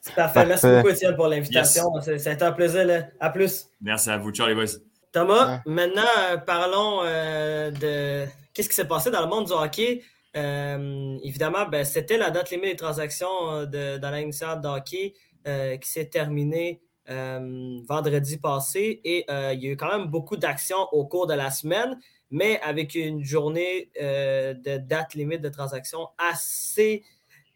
[0.00, 0.46] C'est parfait.
[0.46, 1.90] Merci beaucoup, Étienne, pour l'invitation.
[2.00, 3.08] C'était un plaisir.
[3.18, 3.68] À plus.
[3.80, 4.30] Merci à vous.
[4.30, 4.91] Ciao, les boys.
[5.12, 10.02] Thomas, maintenant, euh, parlons euh, de qu'est-ce qui s'est passé dans le monde du hockey.
[10.36, 15.12] Euh, évidemment, ben, c'était la date limite des transactions de, dans la de hockey
[15.44, 21.04] qui s'est terminée vendredi passé et il y a eu quand même beaucoup d'actions au
[21.04, 21.98] cours de la semaine,
[22.30, 27.02] mais avec une journée de date limite de transactions assez,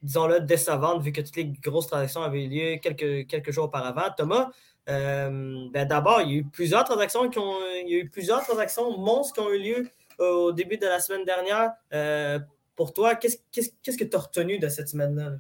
[0.03, 4.11] disons-le, décevante vu que toutes les grosses transactions avaient eu lieu quelques, quelques jours auparavant.
[4.15, 4.51] Thomas,
[4.89, 8.09] euh, ben D'abord, il y a eu plusieurs transactions qui ont, il y a eu
[8.09, 11.73] plusieurs transactions monstres qui ont eu lieu au début de la semaine dernière.
[11.93, 12.39] Euh,
[12.75, 15.33] pour toi, qu'est-ce que tu as retenu de cette semaine-là?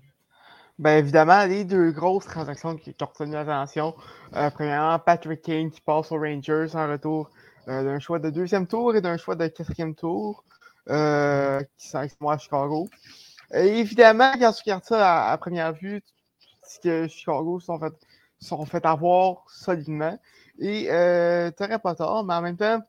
[0.78, 3.94] Bien évidemment, les deux grosses transactions qui, ont retenu l'attention.
[4.34, 7.30] Euh, premièrement, Patrick Kane qui passe aux Rangers en retour
[7.66, 10.44] d'un choix de deuxième tour et d'un choix de quatrième tour
[10.86, 12.88] qui sont à Chicago.
[13.52, 17.94] Évidemment, quand tu regardes ça à, première vue, tu que Chicago sont fait
[18.40, 20.18] sont fait avoir solidement.
[20.58, 22.82] Et euh, tu n'aurais pas tort, mais en même temps,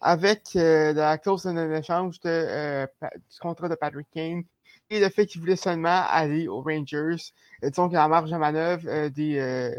[0.00, 4.42] avec euh, la clause d'échange euh, du contrat de Patrick Kane
[4.90, 7.16] et le fait qu'il voulait seulement aller aux Rangers,
[7.62, 9.74] disons que la marge de manœuvre des,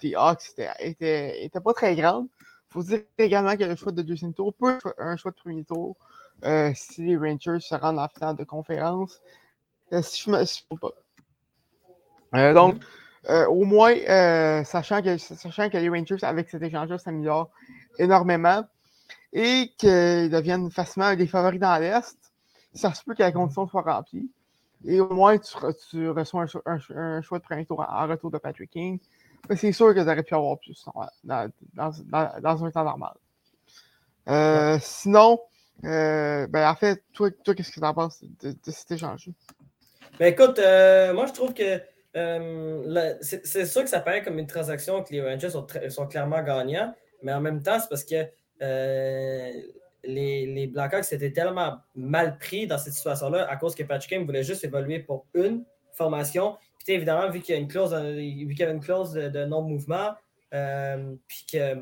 [0.00, 2.28] des Hawks était, était, pas très grande.
[2.40, 5.36] Il faut dire également que le choix de deuxième tour peut être un choix de
[5.36, 5.96] premier tour
[6.74, 9.20] si les Rangers se rendent en finale de conférence.
[10.00, 12.54] si je me suis pas.
[12.54, 12.82] donc,
[13.30, 17.50] euh, au moins, euh, sachant, que, sachant que les Rangers, avec cet échange-là, s'améliorent
[17.98, 18.64] énormément
[19.32, 22.18] et qu'ils deviennent facilement des favoris dans l'Est,
[22.74, 24.30] ça se peut que la condition soit remplie.
[24.84, 28.98] Et au moins, tu, reçois un, choix de premier tour en, retour de Patrick King.
[29.56, 30.84] C'est sûr que tu aurais pu avoir plus
[31.24, 33.14] dans, un temps normal.
[34.28, 35.40] Euh, sinon,
[35.82, 39.30] ben, en fait, toi, toi qu'est-ce que tu en penses de, cet échange?
[40.18, 40.58] Ben écoute,
[41.14, 41.80] moi je trouve que
[42.16, 46.94] euh, c'est sûr que ça paraît comme une transaction que les Rangers sont, clairement gagnants,
[47.22, 48.26] mais en même temps, c'est parce que
[48.62, 49.52] euh,
[50.04, 54.44] les, les Blackhawks étaient tellement mal pris dans cette situation-là à cause que Patrick voulait
[54.44, 56.56] juste évoluer pour une formation.
[56.84, 59.44] Puis évidemment, vu qu'il y a une clause, vu qu'il y avait une clause de,
[59.44, 60.12] non-mouvement,
[60.52, 61.74] euh, puis que,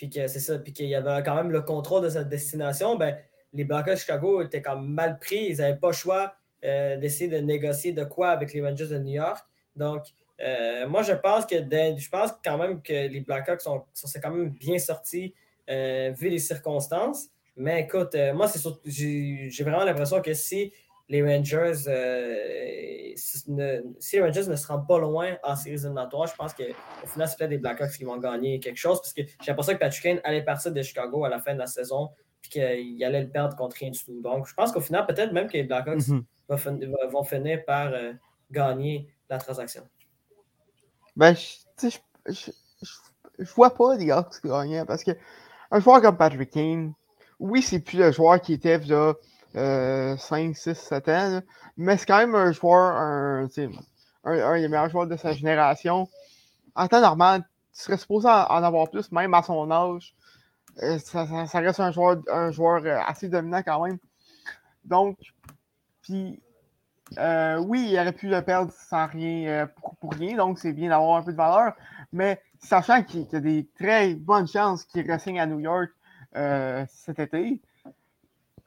[0.00, 3.18] que c'est ça, puis qu'il y avait quand même le contrôle de cette destination, ben,
[3.52, 5.48] les Blackhawks de Chicago étaient quand même mal pris.
[5.50, 9.14] Ils n'avaient pas le choix d'essayer de négocier de quoi avec les Rangers de New
[9.14, 9.38] York.
[9.76, 10.04] Donc,
[10.40, 14.30] euh, moi, je pense que je pense quand même que les Blackhawks sont, sont quand
[14.30, 15.34] même bien sortis
[15.70, 17.28] euh, vu les circonstances.
[17.56, 18.46] Mais écoute, euh, moi,
[18.84, 20.72] j'ai vraiment l'impression que si
[21.08, 21.74] les Rangers
[23.16, 23.80] si, ne,
[24.12, 27.38] les Rangers ne se rendent pas loin en séries éliminatoires, je pense qu'au final, c'est
[27.38, 29.00] peut-être des Blackhawks qui vont gagner quelque chose.
[29.00, 31.60] Parce que j'ai l'impression que Patrick Kane allait partir de Chicago à la fin de
[31.60, 32.10] la saison
[32.42, 34.20] puis qu'il allait le perdre contre rien du tout.
[34.20, 36.24] Donc, je pense qu'au final, peut-être même que les Blackhawks mhm.
[36.48, 37.92] vont, finir par
[38.50, 39.86] gagner la transaction?
[41.16, 41.88] Ben, je,
[42.26, 42.50] je,
[43.38, 45.12] je, vois pas les Hawks gagner parce que
[45.70, 46.94] un joueur comme Patrick Kane,
[47.38, 49.14] oui, c'est plus le joueur qui était là,
[49.54, 51.42] 5, 6, 7 ans,
[51.76, 53.48] mais c'est quand même un joueur, un,
[54.24, 56.08] un, des meilleurs joueurs de sa génération.
[56.74, 57.42] En temps normal,
[57.74, 60.14] tu serais supposé en, avoir plus, même à son âge.
[60.82, 63.98] Euh, ça, ça, reste un joueur, un joueur euh, assez dominant quand même.
[64.84, 65.18] Donc,
[66.02, 66.40] puis,
[67.18, 69.68] euh, oui, il aurait pu le perdre sans rien,
[70.00, 71.74] pour, rien, donc c'est bien d'avoir un peu de valeur.
[72.12, 75.90] Mais sachant qu'il y a des très bonnes chances qu'il ressigne à New York
[76.88, 77.60] cet été,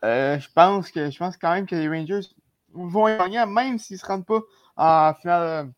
[0.03, 2.27] je pense que je pense quand même que les Rangers
[2.73, 4.41] vont gagner, même s'ils ne se rendent pas
[4.77, 5.71] en finale,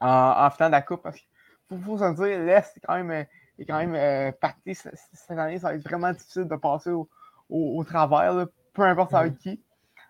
[0.00, 1.02] en, finale de la Coupe.
[1.02, 3.26] Parce qu'il faut, se dire, l'Est est quand même,
[3.58, 4.98] est quand même pacté cette,
[5.30, 5.58] année.
[5.58, 7.08] Ça va être vraiment difficile de passer au,
[7.50, 9.60] au, travers, peu importe avec qui.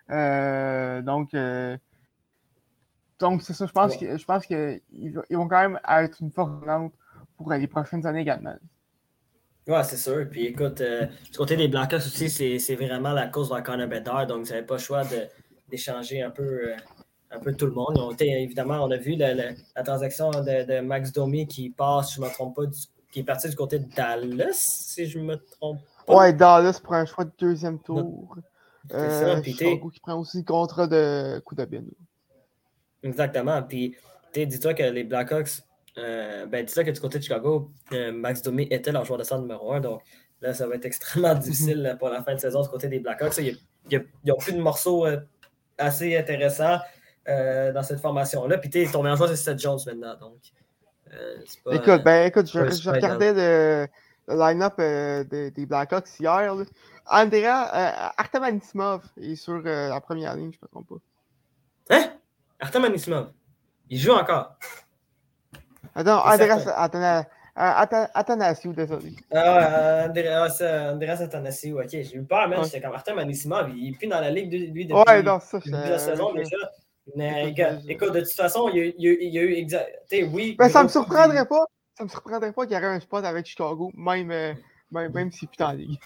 [0.08, 1.34] Donc,
[3.18, 3.66] donc c'est ça.
[3.66, 4.82] Je pense que je pense qu'ils
[5.30, 6.50] vont quand même être une force
[7.36, 8.54] pour les prochaines années également.
[9.66, 10.26] Ouais, c'est sûr.
[10.30, 14.26] Puis écoute, du côté des Blackhawks aussi, c'est vraiment la cause de Connor Bedard.
[14.26, 15.02] Donc, vous n'avez pas le choix
[15.68, 16.72] d'échanger un peu
[17.30, 17.98] un peu tout le monde.
[17.98, 22.32] On évidemment, on a vu la, transaction de, Max Domi qui passe, je ne me
[22.32, 22.62] trompe pas,
[23.10, 26.16] qui est parti du côté de Dallas, si je ne me trompe pas.
[26.16, 28.36] Ouais, Dallas prend un choix de deuxième tour.
[28.92, 31.84] Euh, qui prend aussi le contrat de Koudabin.
[33.02, 33.62] Exactement.
[33.62, 33.96] Puis,
[34.34, 35.62] dis-toi que les Blackhawks,
[35.98, 39.24] euh, ben, dis-toi que du côté de Chicago, euh, Max Domi était leur joueur de
[39.24, 39.80] centre numéro un.
[39.80, 40.02] Donc,
[40.40, 43.38] là, ça va être extrêmement difficile pour la fin de saison du côté des Blackhawks.
[43.38, 43.56] Il
[43.90, 45.18] n'y a, plus de morceaux euh,
[45.78, 46.78] assez intéressants.
[47.28, 48.56] Euh, dans cette formation-là.
[48.56, 50.14] Puis ton meilleur joueur, c'est Seth Jones maintenant.
[50.20, 50.38] Donc,
[51.72, 53.88] écoute, ben, écoute, je, regardais le,
[54.28, 56.54] line-up euh, des, Blackhawks hier.
[56.54, 56.64] Là.
[57.08, 61.96] Andrea Artem Anisimov est sur la première ligne, je ne me trompe pas.
[61.96, 62.12] Hein?
[62.60, 63.32] Artem Anisimov?
[63.88, 64.56] Il joue encore?
[65.94, 69.16] Attends, Andrea Athanasiou, désolé.
[69.32, 71.88] Ah, Andreas Athanasiou, ok.
[71.90, 72.62] J'ai eu peur, même.
[72.64, 73.70] J'étais comme Artem Anisimov.
[73.74, 76.56] Il n'est plus dans la ligue, lui, depuis, ouais, non, ça, la saison déjà.
[77.14, 77.54] Mais
[77.88, 79.96] écoute, de toute façon, il y a, il y a eu exact.
[80.32, 80.56] Oui.
[80.58, 81.64] Ben, ça me surprendrait pas.
[81.96, 84.52] Ça me surprendrait pas qu'il y aurait un spot avec Chicago, même, euh,
[84.90, 85.98] même, même si putain ligue.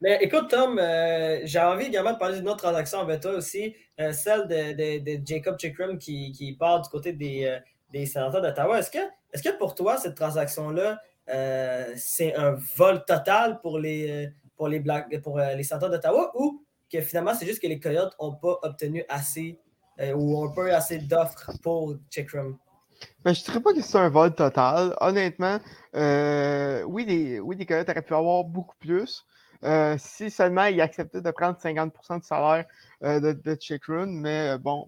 [0.00, 3.74] Mais écoute, Tom, euh, j'ai envie également de parler d'une autre transaction avec toi aussi,
[3.98, 7.58] euh, celle de, Jacob Chickram qui, qui, part du côté des,
[7.90, 8.78] des sénateurs d'Ottawa.
[8.78, 8.98] Est-ce que,
[9.32, 11.00] est que pour toi, cette transaction-là,
[11.96, 17.00] c'est un vol total pour les, pour les, Black, pour, les sénateurs d'Ottawa ou que
[17.00, 19.58] finalement, c'est juste que les Coyotes n'ont pas obtenu assez
[20.00, 22.58] euh, ou un peu assez d'offres pour Checkroom?
[23.24, 24.94] Ben, je ne dirais pas que c'est un vol total.
[25.00, 25.58] Honnêtement,
[25.94, 29.24] euh, oui, les, oui, les Coyotes auraient pu avoir beaucoup plus.
[29.64, 32.66] Euh, si seulement ils acceptaient de prendre 50% du salaire
[33.02, 34.86] de, de mais bon,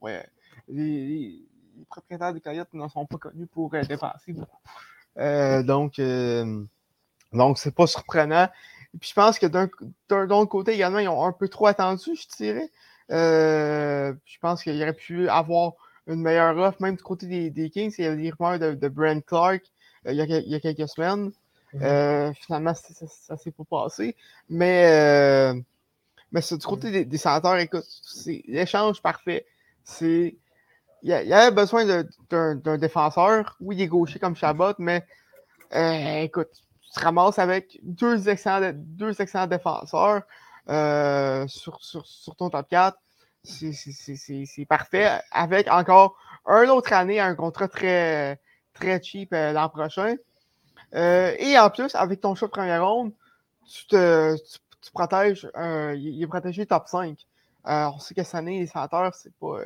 [0.68, 1.46] les,
[1.88, 4.61] propriétaires des Coyotes ne sont pas connus pour dépenser beaucoup.
[5.64, 6.00] donc,
[7.33, 8.48] donc c'est pas surprenant.
[9.00, 9.68] Puis je pense que d'un
[10.11, 12.70] autre côté également, ils ont un peu trop attendu, je dirais.
[13.11, 15.72] Euh, je pense qu'il aurait pu avoir
[16.07, 17.94] une meilleure offre, même du côté des, Kings.
[17.98, 19.62] Il y a des rumeurs de, Brent Clark
[20.07, 21.33] euh, il, y a, quelques semaines.
[21.74, 21.83] Mm-hmm.
[21.83, 24.16] Euh, finalement, ça ne s'est pas passé.
[24.48, 25.52] Mais,
[26.33, 27.22] mais du côté des, des
[27.61, 29.46] écoute, c'est l'échange parfait.
[29.85, 30.37] C'est.
[31.02, 31.85] Il y, avait besoin
[32.28, 33.57] d'un défenseur.
[33.61, 35.04] Oui, il est gaucher comme Chabot, mais
[36.24, 36.48] écoute,
[36.83, 40.22] tu te ramasses avec deux excellents, deux excellents défenseurs.
[40.68, 42.98] Euh, sur, sur, sur, ton top 4,
[43.42, 45.20] c'est parfait.
[45.31, 48.38] Avec encore un autre année, un contrat très,
[48.74, 50.16] très cheap euh, l'an prochain.
[50.94, 53.12] Euh, et en plus, avec ton choix première ronde,
[53.66, 53.96] tu,
[54.92, 55.48] protèges,
[55.96, 57.27] il est protégé top 5.
[57.64, 59.59] on sait que cette année, les sénateurs, c'est pas,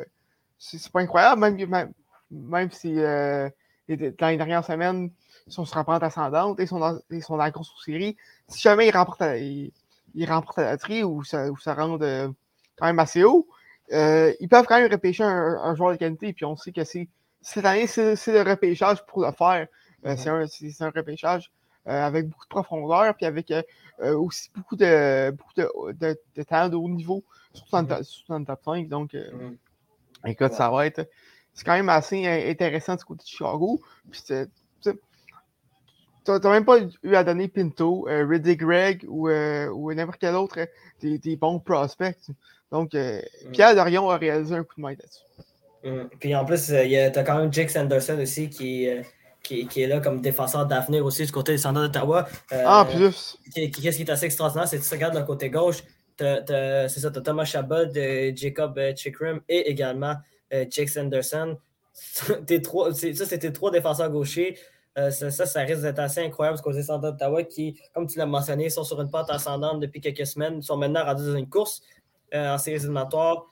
[0.59, 1.93] c'est pas incroyable, même,
[2.31, 5.11] même, si dans les dernières semaines,
[5.47, 8.17] ils sont sur la pente ascendante et sont dans, ils sont dans la grosse série.
[8.49, 9.23] Si jamais ils remportent,
[10.15, 12.29] ils remportent la loterie ou ça, ou euh,
[12.77, 13.49] quand même assez haut,
[13.93, 16.33] euh, ils peuvent quand même repêcher un, joueur de qualité.
[16.33, 19.67] Puis on sait que cette année, c'est le repêchage pour le faire.
[20.05, 21.51] Euh, c'est un, repêchage
[21.85, 23.53] avec beaucoup de profondeur, puis avec
[24.01, 28.89] aussi beaucoup de, beaucoup de, de, talent de haut niveau, surtout dans, le top 5.
[28.89, 29.17] Donc,
[30.25, 31.09] écoute, ça va être.
[31.55, 33.81] C'est quand même assez intéressant du côté de Chicago.
[34.11, 34.23] Puis
[36.25, 40.19] tu n'as même pas eu à donner Pinto, euh, Riddick Gregg ou, euh, ou n'importe
[40.21, 40.67] quel autre euh,
[41.01, 42.17] des, des, bons prospects.
[42.71, 43.51] Donc, euh, mm.
[43.51, 45.25] Pierre Dorion a réalisé un coup de main là-dessus.
[45.85, 46.09] Mm.
[46.21, 48.89] Puis en plus, tu as quand même Jake Sanderson aussi qui,
[49.43, 52.29] qui, qui, est là comme défenseur d'avenir aussi du côté des Sanders d'Ottawa.
[52.51, 53.39] ah, plus.
[53.55, 55.83] Qu'est-ce qui est assez extraordinaire, c'est que tu regardes le côté gauche,
[56.19, 57.93] c'est ça, tu as Thomas Chabot,
[58.35, 60.15] Jacob Chickrim et également
[60.51, 61.57] Jake Sanderson.
[61.95, 64.57] ça, c'était trois défenseurs gauchers
[64.95, 68.69] ça, ça, risque d'être assez incroyable parce les Centres d'Ottawa, qui, comme tu l'as mentionné,
[68.69, 71.83] sont sur une pente ascendante depuis quelques semaines, sont maintenant rendus dans une course
[72.35, 73.47] en séries éliminatoires.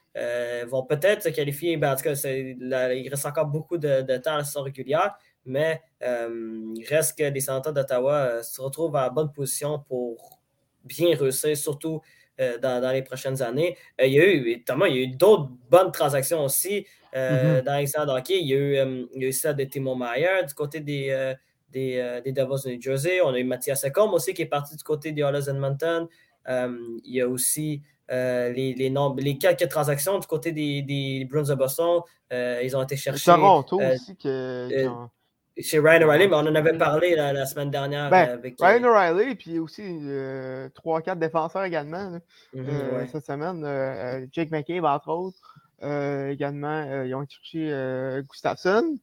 [0.69, 1.77] vont peut-être se qualifier.
[1.77, 5.15] Ben, en tout cas, il reste encore beaucoup de, de temps à la saison régulière,
[5.45, 10.41] mais il reste que les sénateurs d'Ottawa se retrouvent à bonne position pour
[10.85, 12.01] bien réussir, surtout
[12.41, 13.77] euh, dans, les prochaines années.
[14.01, 17.61] Euh, il y a eu, Thomas, il y a eu d'autres bonnes transactions aussi euh,
[17.61, 17.65] mm-hmm.
[17.65, 18.41] dans l'extérieur hockey.
[18.41, 21.35] Il y a eu, il y a eu celle de Timo Meyer du côté des,
[21.71, 23.21] des, des, Devils de New Jersey.
[23.21, 26.09] On a eu Mathias Secom aussi qui est parti du côté des Oilers Edmonton.
[26.49, 31.55] il y a aussi les, les, les, quelques transactions du côté des, des Bruins de
[31.55, 32.01] Boston.
[32.31, 33.33] ils ont été chercher.
[33.33, 34.89] Toronto aussi que,
[35.59, 38.61] chez Ryan O'Reilly, mais on en avait parlé la, semaine dernière ben, avec.
[38.61, 42.21] Euh, Ryan O'Reilly, puis aussi euh, 3-4 défenseurs également mhm,
[42.55, 43.65] euh, cette semaine.
[43.65, 45.59] Euh, Jake McCabe, entre autres.
[45.83, 48.99] également, ils ont cherché Gustafsson.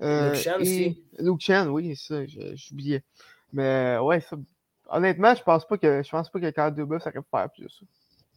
[0.00, 1.04] Luke Chen aussi.
[1.18, 2.16] Luke Chen, oui, ça,
[2.54, 3.02] j'oubliais.
[3.52, 4.36] Mais ouais, ça,
[4.88, 7.84] honnêtement, je pense pas que je pense pas que Dubois, ça aurait faire plus.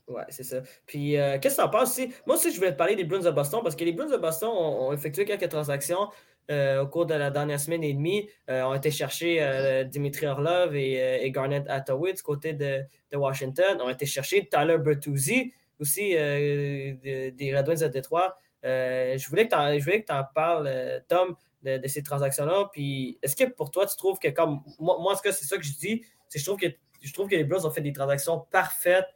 [0.08, 0.62] Ouais, c'est ça.
[0.86, 2.14] Puis, qu'est-ce que tu en penses aussi?
[2.26, 4.18] Moi aussi, je voulais te parler des Bruins de Boston parce que les Bruins de
[4.18, 6.10] Boston ont effectué quelques transactions.
[6.50, 10.28] Euh, au cours de la dernière semaine et demie, euh, ont été chercher euh, Dimitri
[10.28, 13.82] Orlov et, Garnet Attaway du côté de, Washington.
[13.82, 18.38] ont été chercher Tyler Bertuzzi aussi des Red Wings de Détroit.
[18.64, 22.70] je voulais que tu en, parles, Tom, de, ces transactions-là.
[22.72, 25.64] Puis, est-ce que pour toi, tu trouves que comme moi, en tout c'est ça que
[25.64, 26.68] je dis, c'est je trouve que
[27.02, 29.08] je trouve que les Blues ont fait des transactions parfaites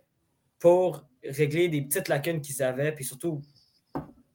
[0.60, 3.42] pour régler des petites lacunes qu'ils avaient, puis surtout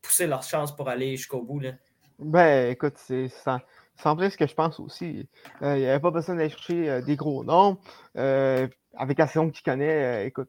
[0.03, 1.61] pousser leur chance pour aller jusqu'au bout.
[1.61, 1.73] Là.
[2.19, 3.61] Ben, écoute, c'est sans,
[3.97, 5.29] ce que je pense aussi.
[5.63, 7.79] Euh, il n'y avait pas besoin d'aller chercher euh, des gros noms.
[8.17, 10.49] Euh, avec la saison que tu connais, écoute,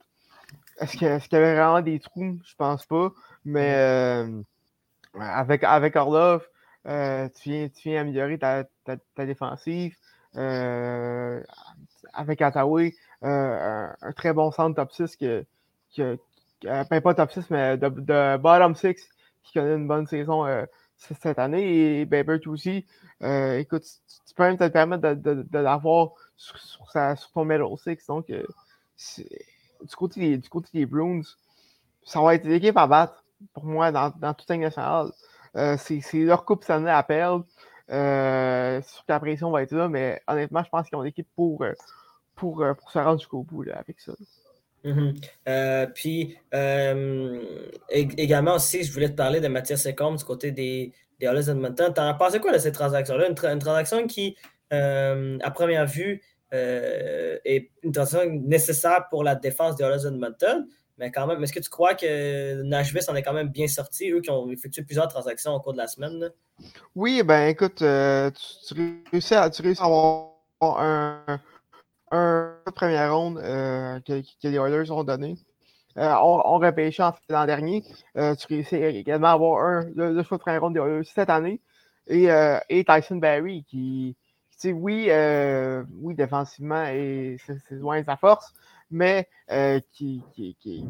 [0.79, 2.39] est-ce qu'il est y avait vraiment des trous?
[2.45, 3.11] Je pense pas.
[3.43, 3.75] Mais
[5.19, 6.47] avec, avec Orlov,
[6.85, 9.95] tu, viens, tu viens améliorer ta, ta, défensive.
[12.13, 15.45] avec Attaway, un, très bon centre top 6 que,
[15.95, 16.17] que,
[16.63, 19.09] ben, pas top 6, mais de, de bottom 6
[19.43, 20.45] qui connaît une bonne saison
[20.97, 22.01] cette année.
[22.01, 22.85] Et ben, aussi,
[23.23, 26.57] euh, écoute, tu, peux même te permettre de, l'avoir sur,
[27.33, 28.07] ton Metal 6.
[28.07, 28.43] Donc, euh,
[29.81, 31.21] du, côté des, du Bruins,
[32.03, 35.11] ça va être l'équipe à battre pour moi dans, toute la nationale.
[35.55, 37.45] Euh, c'est leur coupe cette année à perdre.
[37.89, 41.63] Euh, sur la pression va être là, mais honnêtement, je pense qu'ils ont l'équipe pour,
[42.35, 44.13] pour, pour, se rendre jusqu'au bout avec ça.
[44.83, 45.13] Mhm.
[45.47, 47.41] Euh, puis euh,
[47.89, 51.93] également aussi, je voulais te parler de Mathias Secom du côté des, des Oilers Edmonton.
[51.93, 53.27] T'en pensé quoi de cette transaction-là?
[53.27, 54.35] Une, transaction qui,
[54.73, 60.65] euh, à première vue, est une transaction nécessaire pour la défense des Oilers Edmonton.
[60.99, 64.09] Mais quand même, est-ce que tu crois que Nashville s'en est quand même bien sorti,
[64.09, 66.31] eux qui ont effectué plusieurs transactions au cours de la semaine?
[66.95, 68.73] Oui, ben écoute, tu,
[69.11, 71.39] réussis à, tu réussis à avoir un
[72.11, 75.35] un première ronde euh, que, les Oilers ont donné.
[75.97, 77.83] Euh, on, repêché en fait l'an dernier.
[78.17, 81.29] Euh, tu réussis également à avoir un, le, choix de première ronde des Oilers cette
[81.29, 81.61] année.
[82.07, 82.27] Et,
[82.69, 84.15] et Tyson Barry qui,
[84.51, 85.09] sais, oui,
[86.01, 88.53] oui, défensivement, c'est loin de sa force,
[88.89, 89.27] mais
[89.91, 90.85] qui, qui, qui,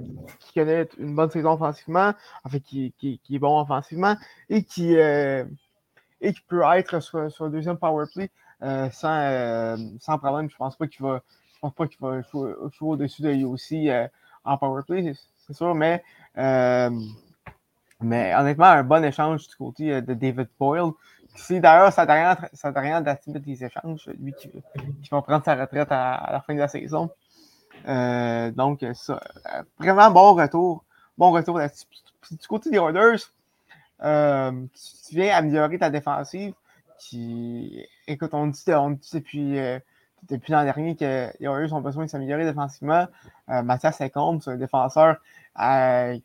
[0.54, 2.14] connaît une bonne saison offensivement,
[2.44, 4.16] en fait, qui, qui, est bon offensivement
[4.50, 5.44] et qui, et
[6.22, 8.30] qui peut être sur, sur le deuxième power play
[8.62, 10.52] sans, sans problème.
[10.52, 11.24] Je pense pas qu'il va,
[11.58, 14.08] je pense pas qu'il va jouer, au-dessus de aussi euh,
[14.46, 15.14] en powerplay,
[15.48, 16.04] c'est sûr, mais,
[18.00, 20.92] mais honnêtement, un bon échange du côté de David Boyle.
[21.36, 24.52] C'est d'ailleurs ça t'a rien d'activer des échanges, lui qui,
[25.12, 27.10] va prendre sa retraite à, la fin de la saison.
[28.56, 29.20] donc, ça,
[29.80, 30.84] vraiment bon retour.
[31.18, 31.70] Bon retour là
[32.30, 33.18] Du côté des Oilers,
[34.00, 36.54] tu viens améliorer ta défensive
[36.98, 39.80] qui, écoute, on dit, on dit depuis, euh,
[40.30, 43.08] depuis l'an dernier que les Warriors ont besoin de s'améliorer défensivement.
[43.50, 45.18] Euh, Mathias Lecomte, c'est un défenseur
[45.60, 46.18] euh,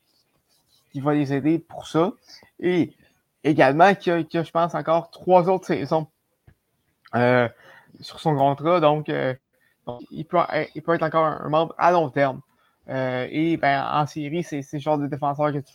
[0.92, 2.12] qui va les aider pour ça.
[2.60, 2.92] Et
[3.44, 6.06] également, qui a, je pense, encore trois autres saisons
[8.00, 8.80] sur son contrat.
[8.80, 10.38] Donc, il, peut,
[10.74, 12.40] il peut être encore un, membre à long terme.
[12.88, 15.74] et ben, en série, c'est ce genre de défenseur que tu.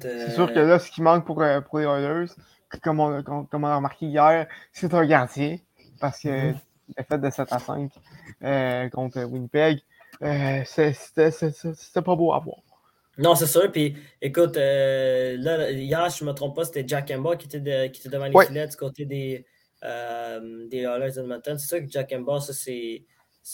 [0.00, 2.32] C'est sûr que là, ce qui manque pour, pour les Oilers,
[2.82, 5.58] comme on, comme on a remarqué hier, c'est un gardien.
[6.00, 6.58] Parce que mm
[7.08, 7.92] fait de 7 à 5
[8.42, 9.80] euh, contre Winnipeg,
[10.22, 12.58] euh, c'était pas beau à voir.
[13.18, 13.70] Non, c'est sûr.
[13.72, 17.90] Puis, écoute, euh, là, hier, je ne me trompe pas, c'était Jack Emba qui était,
[17.90, 19.44] qui était devant les filets du côté des,
[19.82, 21.58] euh, des Oilers Edmonton.
[21.58, 23.04] C'est sûr que Jack Emba, ça, c'est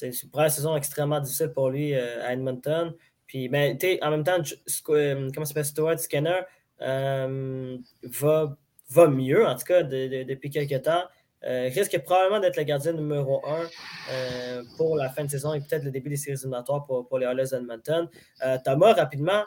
[0.02, 2.94] une première saison extrêmement difficile pour lui à Edmonton.
[3.26, 4.36] Puis, ben, en même temps,
[4.84, 6.42] comment s'appelle Stuart Skinner
[6.80, 8.56] va
[8.90, 11.04] va mieux, en tout cas, depuis quelques temps.
[11.46, 13.68] Euh, risque probablement d'être le gardien numéro un
[14.10, 17.18] euh, pour la fin de saison et peut-être le début des séries éliminatoires pour, pour
[17.18, 18.08] les Oilers Edmonton.
[18.44, 19.44] Euh, Thomas, rapidement,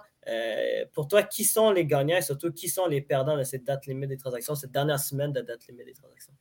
[0.94, 3.86] pour toi, qui sont les gagnants et surtout qui sont les perdants de cette date
[3.86, 6.34] limite des transactions, cette dernière semaine de date limite des transactions?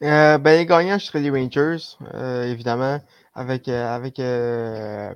[0.00, 1.96] ben, les gagnants, je serais les Rangers,
[2.50, 3.00] évidemment,
[3.32, 4.16] avec, avec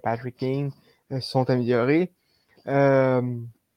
[0.05, 0.71] Patrick King,
[1.11, 2.13] ils sont améliorés.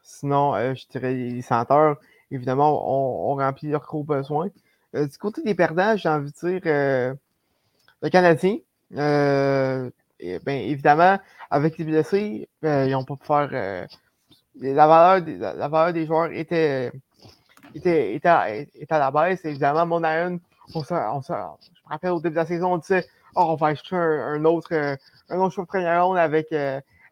[0.03, 1.97] sinon, je dirais les Senteurs,
[2.31, 4.49] évidemment, ont rempli leurs gros besoins.
[4.95, 7.13] Euh, du côté des perdants, j'ai envie de dire euh,
[8.01, 8.57] le Canadien.
[8.91, 9.91] Ben,
[10.47, 11.19] évidemment,
[11.51, 13.87] avec les blessés, ils n'ont pas pu faire.
[14.55, 16.91] la, valeur des, la, valeur des joueurs était,
[17.75, 19.45] était, était, à, la baisse.
[19.45, 20.39] Évidemment, mon on,
[20.73, 23.95] on, je me rappelle au début de la saison, on disait oh, on va acheter
[23.95, 24.73] un, autre,
[25.29, 26.47] un autre ronde avec,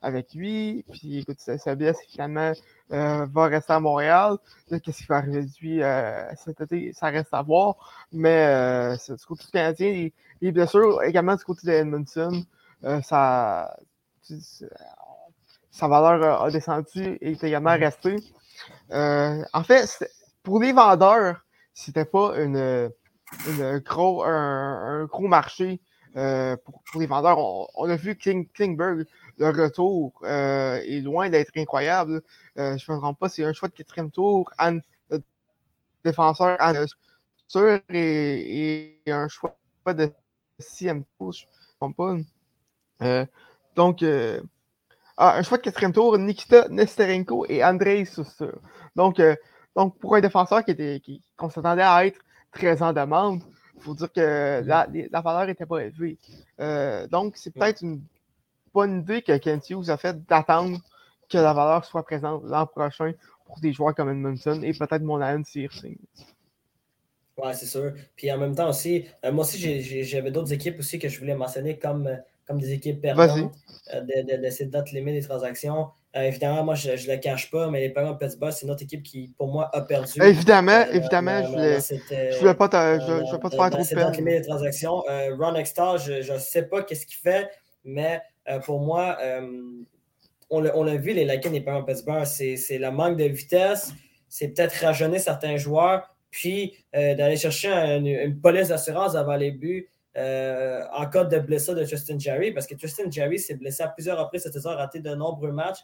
[0.06, 0.86] avec lui.
[0.91, 2.54] Puis écoute, ça, blesse finalement
[2.91, 4.38] euh, va rester à Montréal.
[4.70, 8.06] Qu'est-ce qui va arriver de lui euh, cet été, ça reste à voir.
[8.12, 10.10] Mais euh, du côté du Canadien,
[10.41, 12.44] les, blessures également du côté de Edmonton,
[13.02, 13.76] ça,
[15.72, 17.80] sa valeur a descendu et est également mm-hmm.
[17.80, 18.18] restée.
[18.91, 20.08] en fait,
[20.44, 22.91] pour les vendeurs, c'était pas une,
[23.84, 25.82] gros, un, gros marché
[26.15, 27.38] pour, les vendeurs.
[27.75, 29.06] On, a vu King, Klingberg
[29.38, 32.21] le retour euh, est loin d'être incroyable.
[32.58, 34.49] Euh, je ne me trompe pas, c'est un choix de quatrième tour.
[34.58, 34.80] un
[36.04, 36.86] défenseur Anne
[37.47, 40.12] sûr et, un choix de
[40.60, 43.06] sixième tour, je ne me trompe pas.
[43.06, 43.25] Euh,
[43.75, 44.04] donc,
[45.17, 48.60] ah, un choix de quatrième tour, Nikita Nesterenko et Andrei Soussur.
[48.95, 49.21] Donc,
[49.75, 51.01] donc, pour un défenseur qui était
[51.36, 53.43] qu'on s'attendait à être très en demande,
[53.76, 56.18] il faut dire que la, la valeur n'était pas élevée.
[57.10, 58.02] donc, c'est peut-être une
[58.74, 60.80] bonne idée que Kent Hughes a fait d'attendre
[61.30, 63.14] que la valeur soit présente l'an prochain
[63.46, 65.70] pour des joueurs comme Edmondson et peut-être Monahan s'il
[67.38, 67.94] Ouais, c'est sûr.
[68.16, 71.36] Puis en même temps aussi, euh, moi aussi, j'avais d'autres équipes aussi que je voulais
[71.36, 72.16] mentionner comme, euh,
[72.48, 73.52] comme des équipes perdantes
[73.94, 75.90] euh, de, de, cette date limite des transactions.
[76.15, 79.04] Évidemment, moi, je ne le cache pas, mais les Penguins de Pittsburgh, c'est notre équipe
[79.04, 80.21] qui, pour moi, a perdu.
[80.21, 84.41] Évidemment, évidemment, je ne voulais, pas te, je, pas te faire trop de limite des
[84.41, 85.04] transactions.
[85.38, 87.49] Ron Extar, je ne sais pas qu'est-ce qu'il fait,
[87.86, 89.84] mais euh, pour moi, euh,
[90.49, 93.91] on l'a vu, les Lakers n'est pas un Pittsburgh, c'est le manque de vitesse,
[94.30, 99.89] c'est peut-être rajeunir certains joueurs, puis euh, d'aller chercher une, police d'assurance avant les buts
[100.17, 104.17] en cas de blessure de Justin Jerry, parce que Justin Jerry s'est blessé à plusieurs
[104.17, 105.80] reprises cette saison, raté de nombreux matchs,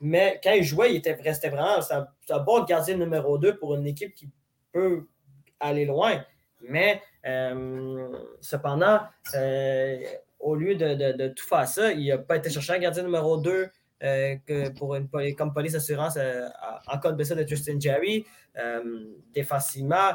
[0.00, 3.74] mais quand il jouait, il était restait vraiment un, un bon gardien numéro 2 pour
[3.74, 4.28] une équipe qui
[4.72, 5.06] peut
[5.60, 6.24] aller loin.
[6.68, 7.02] Mais
[8.40, 9.00] cependant,
[10.40, 13.68] au lieu de, tout faire ça, il n'a pas été chercher un gardien numéro 2
[14.02, 14.36] euh,
[15.36, 16.48] comme police assurance euh,
[16.86, 18.26] en cas de de Justin Jerry.
[18.58, 19.06] Euh,
[19.44, 20.12] facilement,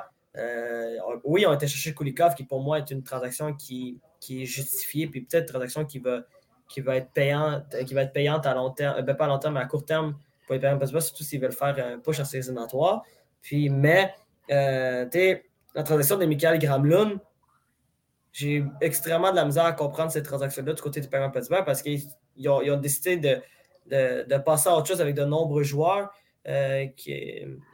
[1.24, 5.08] oui, on a été chercher Kulikov, qui pour moi est une transaction qui est justifiée,
[5.08, 6.22] puis peut-être une transaction qui va,
[6.71, 9.39] qui va être payante, qui va être payante à long terme, ben, pas à long
[9.39, 12.25] terme, mais à court terme pour les payants, surtout s'ils veulent faire un push en
[12.25, 12.47] séries.
[13.41, 14.13] Puis, mais,
[14.49, 17.19] la transaction de Michael Gramlund,
[18.31, 21.81] j'ai extrêmement de la misère à comprendre cette transaction-là du côté du paiement Pittsburgh parce
[21.81, 22.07] qu'ils
[22.47, 23.17] ont, décidé
[23.89, 26.12] de, passer à autre chose avec de nombreux joueurs.
[26.47, 27.13] Euh, qui,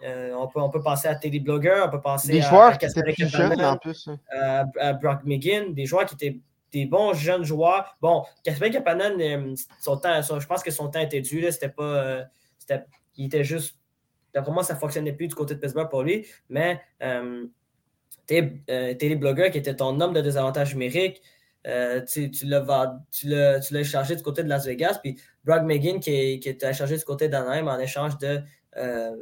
[0.03, 2.65] euh, on, peut, on peut penser à Teddy Blogger, on peut penser des à, joueurs
[2.71, 4.09] à qui étaient plus jeunes en plus.
[4.29, 6.37] À, Brock McGinn, des joueurs qui étaient
[6.85, 7.97] bons jeunes joueurs.
[8.01, 11.45] Bon, Casper Kapanen, euh, je pense que son temps était dû.
[11.51, 12.25] C'était pas.
[13.15, 13.79] il était juste.
[14.33, 16.27] D'après moi, ça ne fonctionnait plus du côté de Pittsburgh pour lui.
[16.49, 17.47] Mais euh,
[18.27, 21.21] Télé-blogueur qui était ton homme de désavantage numérique,
[21.65, 22.99] euh, tu, tu l'as
[23.73, 24.99] échangé du côté de Las Vegas.
[25.01, 28.41] Puis Brock McGinn qui, qui été échangé du côté d'Anaheim en échange de,
[28.77, 29.15] euh,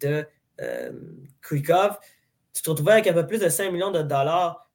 [0.00, 0.26] de
[0.60, 0.92] euh.
[2.52, 4.70] Tu te retrouvais avec un peu plus de 5 millions de dollars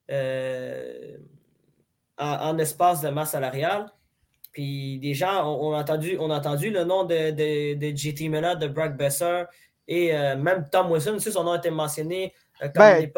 [2.22, 3.92] en, espace de masse salariale.
[4.52, 8.68] Puis des gens ont, entendu, on entendu le nom de, de, de JT Miller, de
[8.68, 9.44] Brock Besser
[9.88, 13.12] et même Tom Wilson, aussi, son nom a été mentionné euh, ben,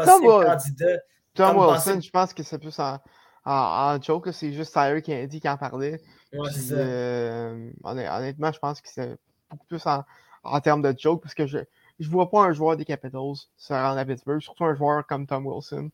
[1.35, 2.99] Tom, Wilson, je pense que c'est plus en,
[3.45, 5.99] en, joke, c'est juste Tyler qui a en parlait.
[6.71, 9.17] Euh, honnêtement, je pense que c'est
[9.49, 10.03] beaucoup plus en,
[10.43, 13.73] en, termes de joke parce que je ne vois pas un joueur des Capitals se
[13.73, 15.89] rendre à Pittsburgh, surtout un joueur comme Tom Wilson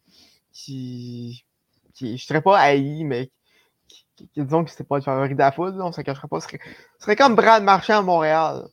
[0.51, 1.45] qui,
[1.99, 3.29] qui je ne serais pas haï, mais
[3.87, 6.39] qui, disons que c'était pas le favori de la foule, on ne se cacherait pas.
[6.39, 6.59] Ce serait,
[6.99, 8.63] serait comme Brad Marchand à Montréal.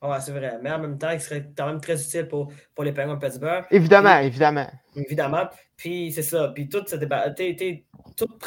[0.00, 0.58] Ouais, c'est vrai.
[0.62, 3.20] Mais en même temps, il serait quand même très utile pour, pour les Penguins de
[3.20, 3.64] Pittsburgh.
[3.70, 4.70] Évidemment, évidemment.
[4.94, 5.48] Évidemment.
[5.76, 6.52] Puis c'est ça.
[6.54, 7.30] Puis tout ce débat.
[8.16, 8.38] Tout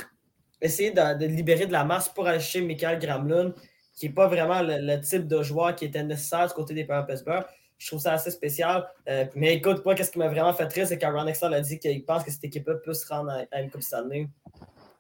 [0.62, 3.54] essayer de, libérer de la masse pour aller chez Michael Gramlund,
[3.94, 7.02] qui n'est pas vraiment le, type de joueur qui était nécessaire du côté des Penguins
[7.02, 7.46] de Pittsburgh.
[7.82, 8.88] Je trouve ça assez spécial.
[9.34, 12.06] mais écoute, moi, qu'est-ce qui m'a vraiment fait triste, c'est quand Ron a dit qu'il
[12.06, 14.28] pense que cette équipe-là peut se rendre à, une Coupe Stanley.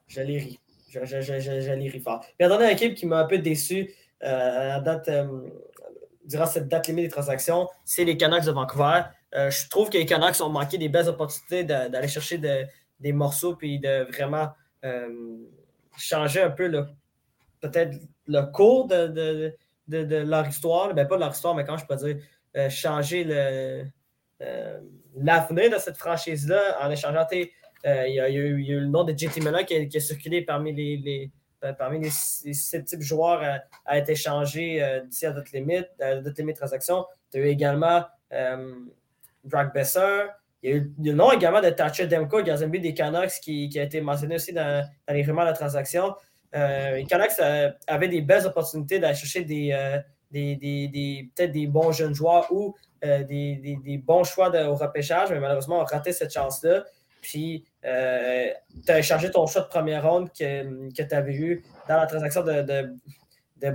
[0.07, 0.59] Je l'ai ri.
[0.89, 2.21] Je, je, je, l'ai ri fort.
[2.21, 5.11] Puis la dernière équipe qui m'a un peu déçu à date,
[6.25, 9.03] durant cette date limite des transactions, c'est les Canucks de Vancouver.
[9.31, 13.79] je trouve que les Canucks ont manqué des belles opportunités d'aller chercher des morceaux puis
[13.79, 14.49] de vraiment
[15.97, 16.71] changer un peu
[17.59, 19.53] peut-être le cours de,
[19.87, 20.95] de, leur histoire.
[20.95, 22.17] Ben, pas de leur histoire, mais quand je peux dire?
[22.57, 24.79] Euh, changer euh,
[25.15, 27.25] l'avenir de cette franchise-là en échangeant.
[27.85, 30.97] Euh, il, y a, eu, le nom de JT Miller qui, a, circulé parmi les,
[30.97, 31.31] les
[31.77, 33.41] parmi sept types de joueurs
[33.85, 37.05] à, être échangés d'ici à notre limite, à notre limite transaction.
[37.31, 38.03] Tu as eu également
[39.43, 40.27] Drag Besser.
[40.63, 43.83] Il y a eu le nom également de Thatcher Demko, gardien des Canucks, qui, a
[43.83, 46.13] été mentionné aussi dans, les rumeurs de la transaction.
[46.53, 50.01] Euh, les Canucks euh, avaient des belles opportunités d'aller chercher des,
[50.35, 55.29] euh, des, des, peut-être des bons jeunes joueurs ou des, bons choix de, au repêchage,
[55.31, 56.85] mais malheureusement, on a raté cette chance-là.
[57.21, 61.97] Puis, tu as échangé ton choix de première ronde que, que tu avais eu dans
[61.97, 62.95] la transaction de, de,
[63.61, 63.69] de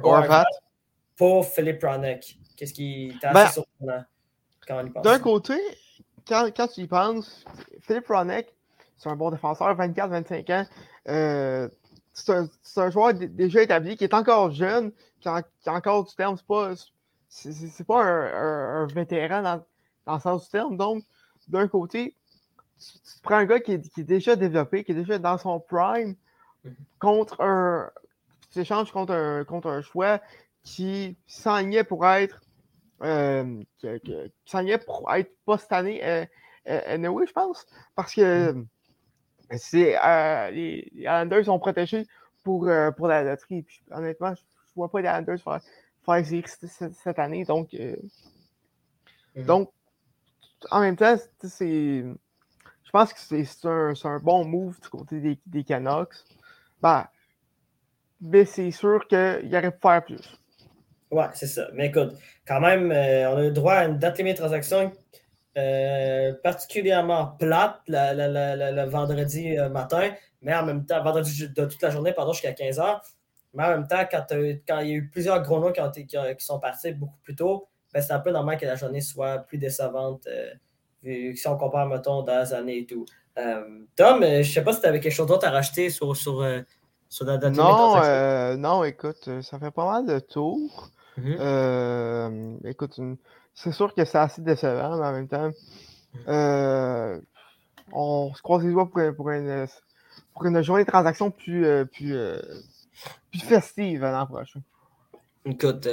[1.17, 2.39] pour Philippe Ronek.
[2.57, 4.05] Qu'est-ce qui t'a assez ben, surprenant?
[4.67, 5.03] Quand on y pense?
[5.03, 5.55] D'un côté,
[6.27, 7.45] quand, quand, tu y penses,
[7.83, 8.55] Philippe Ronek,
[8.97, 10.67] c'est un bon défenseur, 24-25 ans.
[11.09, 11.69] Euh,
[12.13, 12.33] c'est
[12.77, 14.93] un, joueur déjà établi qui est encore jeune,
[15.31, 16.37] qui a, encore du terme.
[16.37, 16.75] C'est pas,
[17.29, 19.65] c'est, pas un, vétéran dans,
[20.07, 20.77] dans, le sens du terme.
[20.77, 21.05] Donc,
[21.49, 22.15] d'un côté,
[22.79, 26.17] tu, prends un gars qui est, déjà développé, qui est déjà dans son prime,
[26.65, 26.73] mm-hmm.
[26.99, 27.91] contre un.
[28.53, 30.21] Tu échanges contre un, contre un choix
[30.63, 32.41] qui s'enlignait pour être.
[33.03, 36.25] Euh, qui, pour être pas cette année, euh,
[36.69, 37.67] euh, je pense.
[37.95, 38.53] Parce que.
[38.53, 38.67] Mm
[39.53, 42.07] c'est euh, les, Islanders sont protégés
[42.45, 43.65] pour, euh, pour la loterie.
[43.91, 44.43] honnêtement, je
[44.77, 45.61] vois pas les Islanders faire,
[46.05, 46.47] faire
[46.93, 47.45] cette, année.
[47.45, 47.97] Donc, euh,
[49.35, 49.43] mmh.
[49.45, 49.73] donc,
[50.71, 52.05] en même temps, c'est.
[52.85, 56.15] Je pense que c'est un, un, bon move du côté des, des Canucks.
[56.81, 57.07] Ben,
[58.21, 60.39] mais c'est sûr qu'il aurait pu faire plus.
[61.11, 61.69] Ouais, c'est ça.
[61.75, 62.15] Mais écoute,
[62.47, 64.93] quand même, on a le droit à une date limite de transaction
[65.57, 70.11] euh, particulièrement plate le vendredi euh, matin,
[70.43, 73.01] mais en même temps, vendredi de toute la journée, pardon, jusqu'à 15h.
[73.57, 76.17] Mais en même temps, quand, quand il y a eu plusieurs gros noms qui, qui,
[76.39, 79.59] sont partis beaucoup plus tôt, ben, c'est un peu normal que la journée soit plus
[79.59, 83.07] décevante euh, si on compare, mettons, dans les années et tout.
[83.97, 86.45] Tom, je ne sais pas si tu avais quelque chose d'autre à rajouter sur, sur,
[87.09, 90.91] sur la date Non, non, écoute, ça fait pas mal de tours.
[91.19, 92.69] Mm-hmm.
[92.69, 92.99] écoute,
[93.55, 95.51] c'est sûr que c'est assez décevant, mais en même temps,
[96.29, 97.21] euh,
[97.93, 99.67] on se croise les doigts pour, pour, une,
[100.35, 102.41] pour une, journée de transaction plus, euh, plus, euh,
[103.31, 104.61] plus festive l'an prochain.
[105.45, 105.87] Écoute,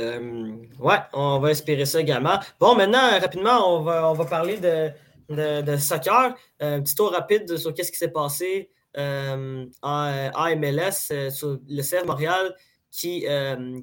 [0.80, 2.40] ouais, on va espérer ça également.
[2.60, 4.92] Bon, maintenant, rapidement, on va, on va parler de,
[5.30, 6.36] de, soccer.
[6.60, 12.06] un petit tour rapide sur ce qui s'est passé en, en, MLS, sur le CF
[12.06, 12.56] Montréal
[12.90, 13.28] qui,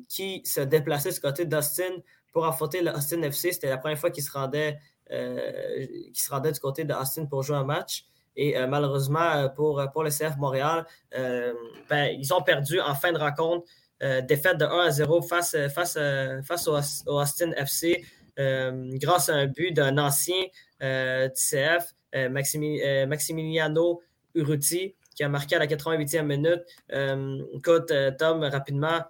[0.09, 2.03] qui se déplaçait du côté d'Austin
[2.33, 3.53] pour affronter le Austin FC.
[3.53, 4.79] C'était la première fois qu'il se, rendait,
[5.11, 8.05] euh, se rendait du côté de Austin pour jouer un match.
[8.41, 13.13] Et euh, malheureusement, euh, pour, pour le CF Montréal, ben, ils ont perdu en fin
[13.13, 13.67] de rencontre.
[14.27, 15.99] défaite de 1 à 0 face, face,
[16.43, 16.79] face au,
[17.21, 18.03] Austin FC
[18.39, 20.43] grâce à un but d'un ancien
[20.81, 21.93] du CF,
[22.31, 24.01] Maximiliano
[24.35, 26.63] Urruti, qui a marqué à la 88e minute.
[27.55, 29.01] écoute, Tom, rapidement,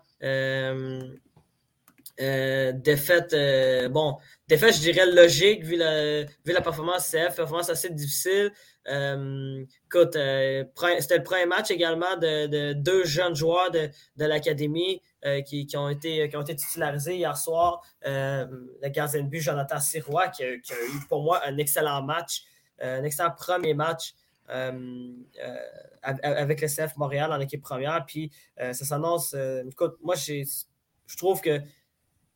[2.21, 7.71] euh, défaite, euh, bon, défaite, je dirais logique vu la, vu la performance CF, performance
[7.71, 8.53] assez difficile.
[8.89, 15.01] Euh, écoute, c'était le premier match également de, deux jeunes joueurs de, l'académie
[15.47, 17.81] qui, ont été, qui ont été titularisés hier soir.
[18.05, 22.43] le gardien de but, Jonathan Sirois, qui qui a, eu pour moi un excellent match,
[22.81, 24.15] un excellent premier match.
[26.03, 28.05] avec le CF Montréal en équipe première.
[28.05, 29.35] Puis ça s'annonce.
[29.71, 31.61] écoute, moi, je trouve que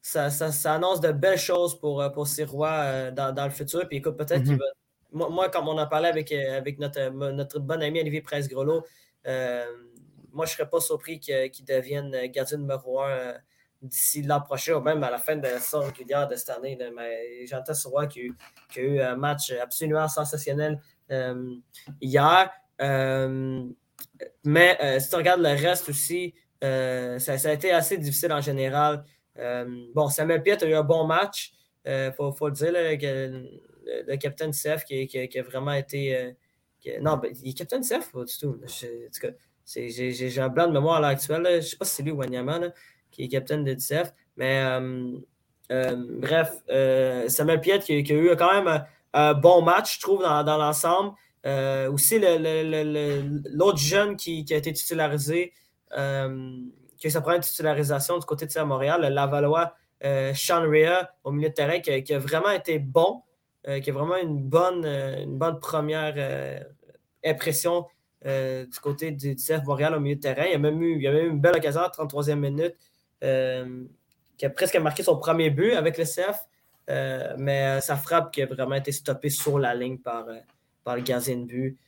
[0.04, 3.88] ça, ça, annonce de belles choses pour, euh, pour Sirois euh, dans, dans, le futur.
[3.88, 4.58] Puis écoute, peut-être qu'il mhm.
[4.58, 5.28] va.
[5.30, 8.84] Moi, comme on a parlé avec, euh, avec notre, notre bon ami Olivier Presse-Grelot,
[9.24, 13.34] moi, je ne serais pas surpris qu'il devienne gardien numéro un
[13.80, 16.76] d'ici l'an prochain ou même à la fin de la saison régulière de cette année.
[16.94, 18.32] Mais j'entends Sirois qui,
[18.68, 20.80] qui, a eu un match absolument sensationnel
[22.00, 22.50] hier.
[24.44, 29.04] mais si tu regardes le reste aussi, ça, ça, a été assez difficile en général.
[29.38, 31.52] Euh, bon, Samuel Piet a eu un bon match.
[31.84, 36.16] Il euh, faut, le dire, le, capitaine CF qui, qui, a vraiment été.
[36.16, 36.32] Euh,
[37.00, 38.58] non, ben, il est capitaine CF pas du tout?
[39.66, 41.46] J'ai un blanc de mémoire à l'heure actuelle.
[41.46, 42.60] Je ne sais pas si c'est lui ou Wanyama
[43.10, 44.12] qui est capitaine de CF.
[44.36, 44.62] Mais
[45.70, 46.52] bref,
[47.28, 51.14] Samuel Piet qui, a eu quand même un, bon match, je trouve, dans, l'ensemble.
[51.92, 55.52] aussi, l'autre jeune qui, a été titularisé,
[57.04, 59.74] qui a eu sa première titularisation du côté de Montréal, le Lavalois
[60.34, 63.22] Sean Rea au milieu de terrain, qui, qui a vraiment été bon.
[63.66, 66.60] Euh, qui a vraiment une bonne, euh, une bonne première euh,
[67.24, 67.86] impression
[68.22, 70.44] du côté du, CF Montréal au milieu de terrain.
[70.46, 72.74] Il a même eu, il a même eu une belle occasion à 33e minute
[74.38, 76.46] qui a presque marqué son premier but avec le CF.
[77.36, 80.24] mais sa frappe qui a vraiment été stoppée sur la ligne par,
[80.84, 81.78] par le gardien de but.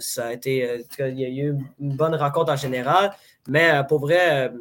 [0.00, 0.84] Ça a été.
[0.98, 3.12] il y a eu une bonne rencontre en général.
[3.48, 4.52] Mais pour vrai,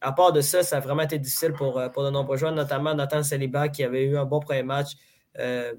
[0.00, 2.94] à part de ça, ça a vraiment été difficile pour, pour de nombreux joueurs, notamment
[2.94, 4.96] Nathan Saliba qui avait eu un bon premier match.
[5.38, 5.74] Euh,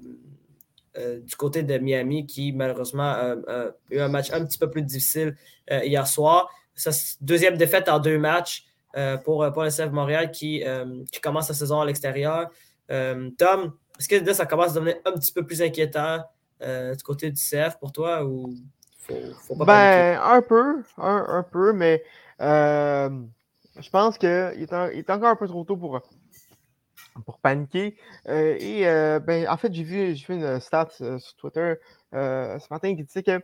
[0.96, 3.34] euh, du côté de Miami qui, malheureusement, a
[3.90, 5.36] eu un match un petit peu plus difficile
[5.72, 6.48] euh, hier soir.
[7.20, 8.64] deuxième défaite en deux matchs
[9.24, 10.62] pour, pour le CF Montréal qui,
[11.10, 12.48] qui commence la saison à l'extérieur.
[12.88, 16.22] Tom, est-ce que ça commence à devenir un petit peu plus inquiétant?
[16.64, 18.54] Du côté du CF pour toi ou
[18.98, 22.02] faut, pas ben, un peu, un, peu, mais
[22.40, 26.00] je pense qu'il est, est, encore un peu trop tôt pour,
[27.22, 27.96] pour paniquer.
[28.28, 31.74] Euh, et euh, ben, en fait, j'ai vu, vu une stat euh, sur Twitter
[32.12, 33.42] ce matin qui disait que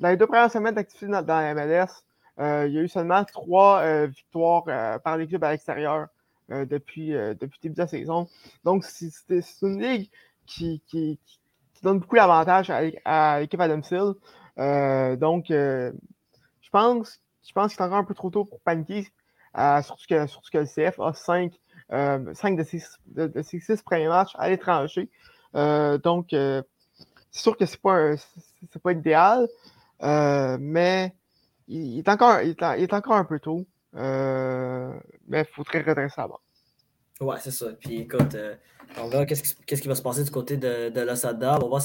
[0.00, 2.04] dans les deux premières semaines d'activité dans, la MLS,
[2.38, 4.64] il y a eu seulement trois victoires
[5.02, 6.08] par l'équipe à l'extérieur
[6.48, 8.28] depuis, depuis le début de la saison.
[8.64, 9.10] Donc, c'est
[9.62, 10.10] une ligue
[10.46, 11.18] qui, qui,
[11.84, 14.14] donne beaucoup d'avantages à, l'équipe à domicile.
[14.56, 15.92] donc, je
[16.70, 19.08] pense, je pense qu'il est encore un peu trop tôt pour paniquer,
[19.82, 21.52] surtout, que, que le CF a cinq
[21.92, 25.10] euh, cinq de ses, de, six premiers matchs à l'étranger.
[25.54, 26.62] Euh, donc, euh,
[27.30, 29.48] c'est sûr que ce n'est pas, pas idéal,
[30.60, 31.14] mais
[31.68, 33.66] il, est encore, il, est, encore un peu tôt.
[33.92, 36.40] mais il faudrait redresser avant.
[37.20, 37.66] Ouais, c'est ça.
[37.78, 38.36] Puis écoute,
[38.98, 41.56] on verra qu'est-ce qui, qui, va se passer du côté de, de l'Osada.
[41.56, 41.82] On va voir,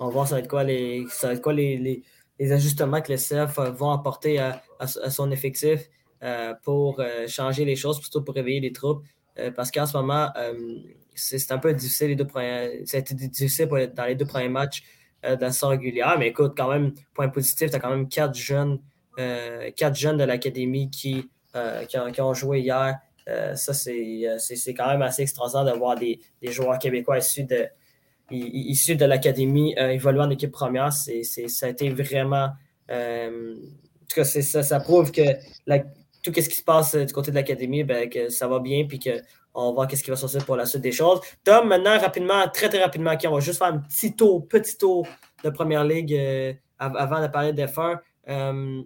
[0.00, 2.02] on va voir ça va être quoi les, ça va être quoi les,
[2.38, 5.88] les, ajustements que les CF vont apporter à, à, son effectif.
[6.22, 9.04] Euh, pour euh, changer les choses, plutôt pour réveiller les troupes.
[9.38, 10.30] Euh, parce qu'en ce moment,
[11.14, 14.48] c'est un peu difficile les deux premiers, ça a été difficile dans les deux premiers
[14.48, 14.82] matchs
[15.22, 16.16] de la saison régulière.
[16.18, 18.80] Mais écoute, quand même, point positif, tu as quand même quatre jeunes,
[19.76, 21.28] quatre jeunes de l'académie qui,
[21.88, 22.98] qui, ont, joué hier.
[23.26, 27.66] Ça, c'est quand même assez extraordinaire de voir des, des joueurs québécois issus de,
[28.30, 30.92] issus de l'académie évoluer en équipe première.
[30.92, 32.50] ça a été vraiment.
[32.88, 33.30] en
[34.08, 35.22] tout cas, ça, ça prouve que
[36.32, 38.86] tout ce qui se passe euh, du côté de l'académie, ben, que ça va bien,
[38.86, 41.20] puis qu'on va voir qu'est-ce qui va passer pour la suite des choses.
[41.44, 45.06] Tom, maintenant, rapidement, très, très rapidement, on va juste faire un petit tour, petit tour
[45.44, 47.98] de Première Ligue euh, avant de parler d'F1.
[48.28, 48.82] Euh,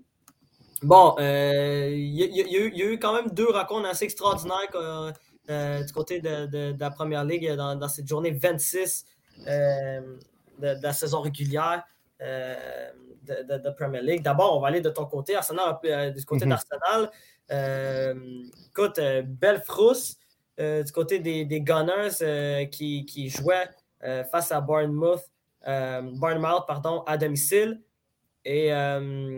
[0.83, 5.14] bon, il y, a eu quand même deux rencontres assez extraordinaires
[5.49, 9.05] du côté de, la Première Ligue dans, cette journée 26
[9.47, 11.85] de, la saison régulière.
[12.20, 14.22] De, Premier League.
[14.22, 15.78] D'abord, on va aller de ton côté, Arsenal,
[16.14, 16.51] du côté mhm.
[16.51, 17.11] d'Arsenal.
[17.53, 18.14] Euh,
[18.68, 20.16] écoute, euh, belle frousse
[20.61, 23.68] euh, du côté des, des Gunners qui, qui, jouaient
[24.31, 25.22] face à Bournemouth,
[25.64, 27.81] Bournemouth pardon, à domicile.
[28.45, 28.68] Et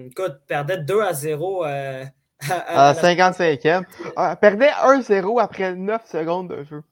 [0.07, 2.05] écoute, perdait 2 à 0 à,
[2.49, 3.85] à, 55e.
[4.17, 6.83] Ah, perdait 1-0 après 9 secondes de jeu.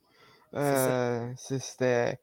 [1.37, 2.19] C'était.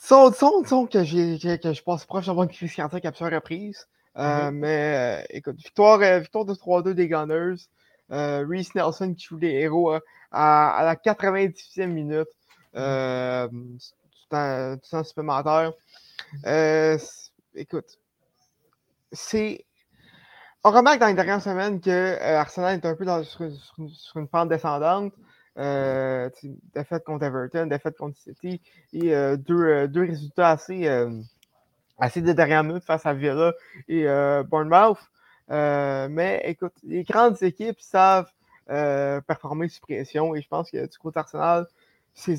[0.00, 3.88] Disons, disons, que, que, je passe proche d'avoir une crise scientifique à plusieurs reprises.
[4.16, 7.68] Mais écoute, victoire, victoire de 3-2 des Gunners.
[8.10, 10.00] Euh, Reese Nelson qui joue les héros euh,
[10.30, 12.28] à, la 98e minute.
[12.76, 13.48] Euh,
[14.30, 15.72] tout en supplémentaire.
[17.54, 17.98] écoute,
[19.14, 19.64] c'est.
[20.64, 23.42] On remarque dans les dernières semaines que Arsenal est un peu sur,
[24.16, 25.12] une, pente descendante.
[25.56, 28.62] défaite contre Everton, défaite contre City
[28.94, 30.88] et deux, deux, résultats assez,
[31.98, 33.52] assez de dernière minute face à Villa
[33.88, 34.06] et
[34.48, 34.98] Bournemouth.
[35.50, 38.30] Euh, mais écoute, les grandes équipes savent
[38.70, 41.66] euh, performer sous pression et je pense que du côté Arsenal,
[42.14, 42.38] c'est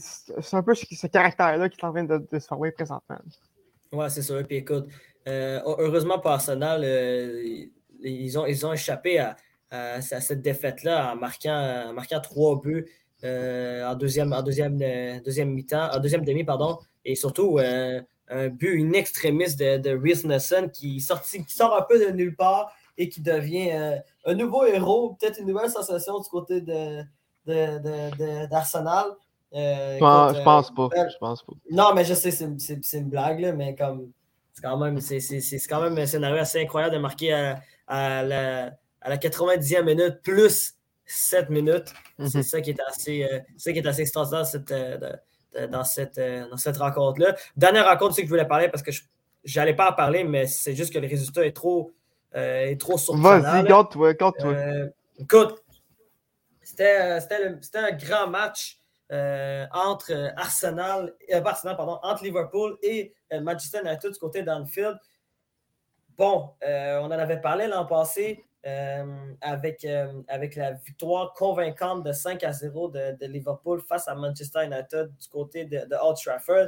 [0.54, 3.18] un peu ce, caractère-là qui est en train de, se former présentement.
[3.92, 4.46] Ouais, c'est sûr.
[4.48, 4.88] Puis écoute,
[5.28, 6.84] euh, heureusement pour Arsenal,
[8.02, 9.36] ils, ont, ils ont échappé à,
[10.02, 12.86] cette défaite-là en marquant, marquant trois buts
[13.24, 14.78] en deuxième, en deuxième,
[15.24, 20.70] deuxième mi-temps, en deuxième demi, pardon, et surtout un but, extrémiste de, de Reese Nelson
[20.72, 24.66] qui, sorti, qui sort un peu de nulle part et qui devient euh, un nouveau
[24.66, 27.06] héros, peut-être une nouvelle sensation du côté d'Arsenal.
[29.54, 30.90] Euh, je, pense pas.
[30.94, 31.54] je pense pas.
[31.72, 34.12] Non, mais je sais, c'est une blague, mais comme
[34.56, 35.20] c'est quand même c'est
[35.70, 37.34] quand même un scénario assez incroyable de marquer
[37.88, 40.74] à, la, à la 90e minute plus
[41.06, 41.94] 7 minutes.
[42.18, 42.30] Mhm.
[42.30, 45.66] C'est ça qui est assez, euh, ça qui est assez extraordinaire cette, euh, de- de-
[45.68, 47.36] dans cette, euh, dans cette rencontre-là.
[47.58, 50.48] Dernière rencontre, c'est que je voulais parler parce que je n'allais pas en parler, mais
[50.48, 51.92] c'est juste que le résultat est trop,
[52.36, 53.42] euh, est trop surprenant.
[53.42, 53.64] Vas-y,
[54.16, 54.52] garde-toi.
[54.54, 54.90] Euh,
[55.20, 55.62] écoute,
[56.62, 58.80] c'était c'était le- c'était un grand match
[59.12, 64.98] euh, entre euh, Arsenal, euh, Arsenal, pardon, entre Liverpool et Manchester United du côté d'Anfield.
[66.18, 68.46] Bon, on en avait parlé l'an passé
[69.42, 69.86] avec,
[70.30, 75.28] avec la victoire convaincante de 5 à 0 de, Liverpool face à Manchester United du
[75.28, 76.68] côté de, Old Trafford.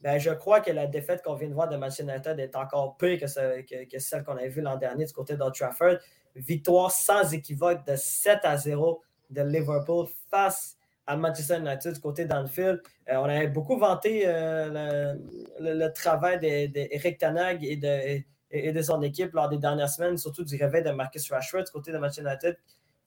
[0.00, 2.96] Ben, je crois que la défaite qu'on vient de voir de Manchester United est encore
[2.96, 5.98] pire que, que- celle qu'on avait vue l'an dernier du côté d'Old Trafford.
[6.34, 10.76] Victoire sans équivoque de 7 à 0 de Liverpool face
[11.06, 12.80] à Manchester United du côté d'Anfield.
[13.08, 15.14] Euh, on avait beaucoup vanté euh,
[15.60, 20.16] le, travail d'Eric Tanag et de, et, et de son équipe lors des dernières semaines,
[20.16, 22.56] surtout du réveil de Marcus Rashford du côté de Manchester United,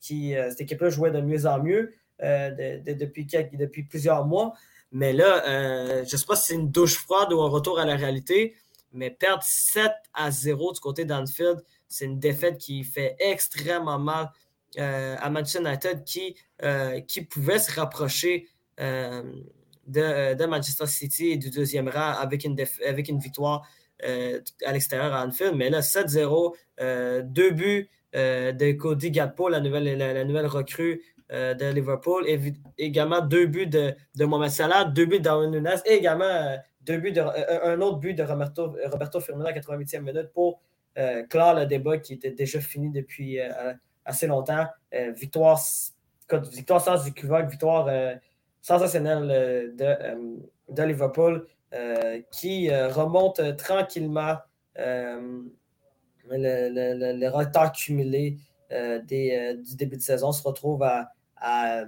[0.01, 4.53] qui euh, cette équipe-là jouait de mieux en mieux de- de- depuis, plusieurs mois.
[4.91, 5.41] Mais là,
[6.05, 8.55] je ne sais pas si c'est une douche froide ou un retour à la réalité,
[8.93, 14.29] mais perdre 7 à 0 du côté d'Anfield, c'est une défaite qui fait extrêmement mal
[14.78, 18.47] à Manchester United qui, euh, qui pouvait se rapprocher
[18.80, 19.23] euh,
[19.88, 23.67] de, de Manchester City et du deuxième rang avec une, avec une victoire
[24.03, 25.55] euh, à l'extérieur à Anfield.
[25.55, 31.01] Mais là, 7-0, euh, deux buts euh, de Cody Gakpo, la nouvelle, la, nouvelle recrue
[31.32, 32.39] euh, de Liverpool, et
[32.78, 36.57] également deux buts de, de Mohamed Salah, deux buts de Darwin Nunes, et également euh,
[36.82, 40.61] deux buts euh, un autre but de Roberto, Roberto Firmino à la 88e minute pour
[40.97, 43.73] euh, clore le débat qui était déjà fini depuis euh,
[44.05, 44.67] assez longtemps.
[44.93, 45.59] Euh, victoire,
[46.51, 48.13] victoire sans équivoque, victoire euh,
[48.61, 50.15] sensationnelle euh,
[50.69, 51.47] de, Liverpool
[52.31, 54.37] qui remonte tranquillement
[54.77, 55.49] le,
[57.27, 58.37] retard cumulé
[58.71, 61.83] des, du début de saison se retrouve à,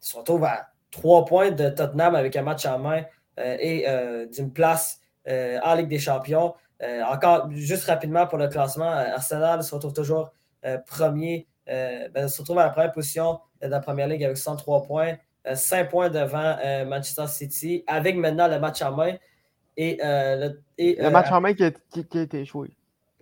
[0.00, 3.04] se retrouve à trois points de Tottenham avec un match en main
[3.36, 3.84] et
[4.32, 6.54] d'une place en Ligue des Champions.
[6.82, 10.32] Encore, juste rapidement pour le classement, Arsenal se retrouve toujours
[10.86, 15.16] premier, ben, se retrouve à la première position de la première ligue avec 103 points,
[15.52, 19.14] 5 points devant euh, Manchester City, avec maintenant le match en main.
[19.76, 22.44] Et, euh, le, et, Le euh, match en main qui a, qui- qui a été
[22.44, 22.70] joué.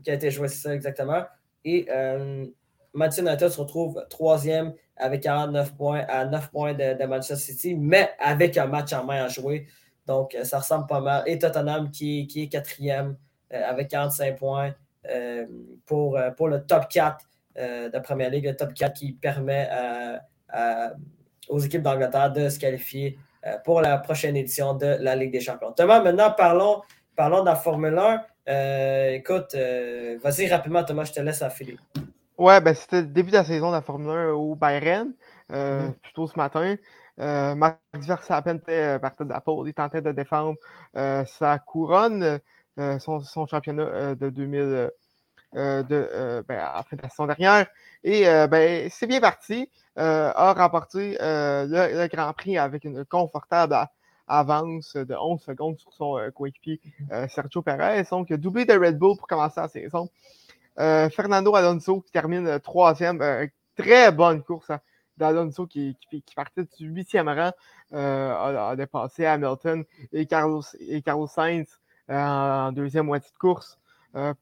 [0.02, 1.24] qui a été joué, c'est ça exactement.
[1.64, 2.46] Et euh,
[2.92, 7.74] Manchester United se retrouve troisième avec 49 points à 9 points de, de Manchester City,
[7.74, 9.66] mais avec un match en main à jouer.
[10.06, 11.24] Donc, euh, ça ressemble pas mal.
[11.26, 13.16] Et Tottenham qui, qui est quatrième
[13.52, 14.74] euh, avec 45 points
[15.10, 15.46] euh,
[15.86, 17.18] pour, euh, pour le top 4
[17.58, 20.16] euh, de Première Ligue, le top 4 qui permet euh,
[20.48, 20.92] à-
[21.48, 25.40] aux équipes d'Angleterre de se qualifier euh, pour la prochaine édition de la Ligue des
[25.40, 25.72] Champions.
[25.72, 26.82] Thomas, maintenant, parlons,
[27.16, 28.22] parlons de la Formule 1.
[28.48, 31.76] Euh, écoute, euh, vas-y rapidement, Thomas, je te laisse affiler.
[32.38, 35.12] Ouais, ben c'était le début de la saison de la Formule 1 au Bayern,
[35.52, 35.94] euh, Mhm.
[36.02, 36.76] plus tôt ce matin.
[37.20, 40.56] Euh, Max Verstappen était, euh, partait de la pole, il tentait de défendre
[40.96, 42.40] euh, sa couronne,
[42.80, 44.90] euh, son, son championnat euh, de 2000, euh, euh,
[45.54, 47.66] de, euh, ben, de la saison dernière.
[48.02, 53.04] Et euh, ben, c'est bien parti, euh, a remporté euh, le, Grand Prix avec une
[53.04, 53.76] confortable
[54.26, 56.80] avance de 11 secondes sur son euh, coéquipier
[57.12, 58.04] euh, Sergio Perez.
[58.10, 60.08] Donc, doublé de Red Bull pour commencer la saison.
[60.80, 63.20] Euh, Fernando Alonso qui termine euh, troisième.
[63.22, 63.46] euh,
[63.76, 64.80] très bonne course hein,
[65.16, 67.52] d'Alonso qui, qui, partait du huitième rang,
[67.92, 71.68] euh, a, dépassé Hamilton et Carlos, et Carlos Sainz
[72.10, 73.83] euh, en deuxième moitié de course euh,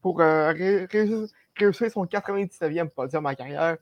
[0.02, 3.76] pour euh, ré- ré- réussir son 99e podium en carrière.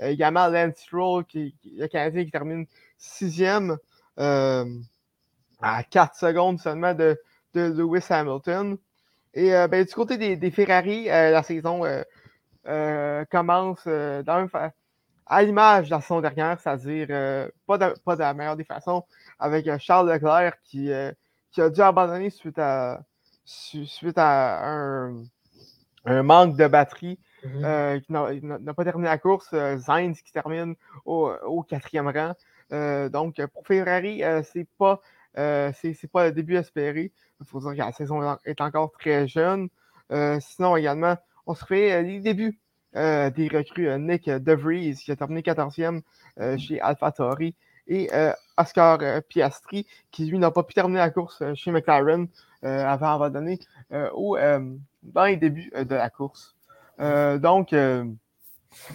[0.00, 2.66] Euh, également Lance Stroll, qui, le Canadien qui termine
[2.98, 3.78] sixième
[4.18, 4.64] euh,
[5.60, 7.18] à 4 secondes seulement de,
[7.54, 8.76] Lewis Hamilton.
[9.34, 12.02] Et euh, ben, du côté des, Ferrari, euh, la saison euh,
[12.68, 14.22] euh, commence euh,
[15.26, 18.64] à l'image de la saison dernière, c'est-à-dire euh, pas, de, pas de la meilleure des
[18.64, 19.04] façons,
[19.38, 21.12] avec euh, Charles Leclerc qui, euh,
[21.50, 23.02] qui a dû abandonner suite à,
[23.44, 25.24] suite à un,
[26.04, 27.18] un manque de batterie,
[27.64, 29.50] euh, qui n'a- pas terminé la course.
[29.52, 30.74] euh, Sainz qui termine
[31.04, 32.32] au, au quatrième rang.
[32.72, 35.00] Euh, donc, pour Ferrari, euh, c'est pas,
[35.36, 37.12] c'est c'est pas le début espéré.
[37.40, 39.68] Il faut dire que la saison est encore très jeune.
[40.40, 41.16] Sinon, également,
[41.46, 42.58] on se fait les débuts
[42.94, 46.02] des recrues Nick De Vries, qui a terminé 14e
[46.40, 47.56] euh, chez AlphaTauri,
[47.86, 51.70] et euh, Oscar euh, Piastri, qui lui n'a pas pu terminer la course euh, chez
[51.70, 52.28] McLaren
[52.62, 53.58] avant abandonner
[53.92, 56.56] euh, au, dans les débuts de la course.
[56.98, 57.74] Donc,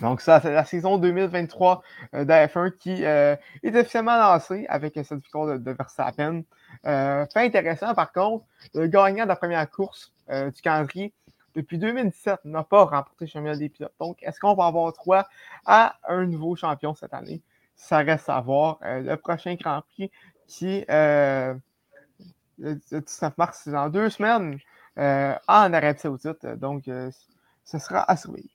[0.01, 1.83] donc ça, c'est la saison 2023
[2.15, 6.41] euh, de la F1 qui est officiellement lancée avec cette victoire de, de Verstappen.
[6.83, 11.13] Fait intéressant, par contre, le gagnant de la première course du calendrier
[11.53, 13.93] depuis 2017, n'a pas remporté le championnat des pilotes.
[13.99, 15.27] Donc, est-ce qu'on va avoir droit
[15.65, 17.41] à un nouveau champion cette année?
[17.81, 18.79] Ça reste à voir.
[18.83, 20.11] Euh, le prochain Grand Prix
[20.47, 24.59] qui est le 19 mars, c'est dans deux semaines
[24.97, 26.45] en Arabie Saoudite.
[26.57, 28.49] Donc, ce sera à surveiller.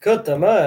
[0.00, 0.66] Écoute, Thomas,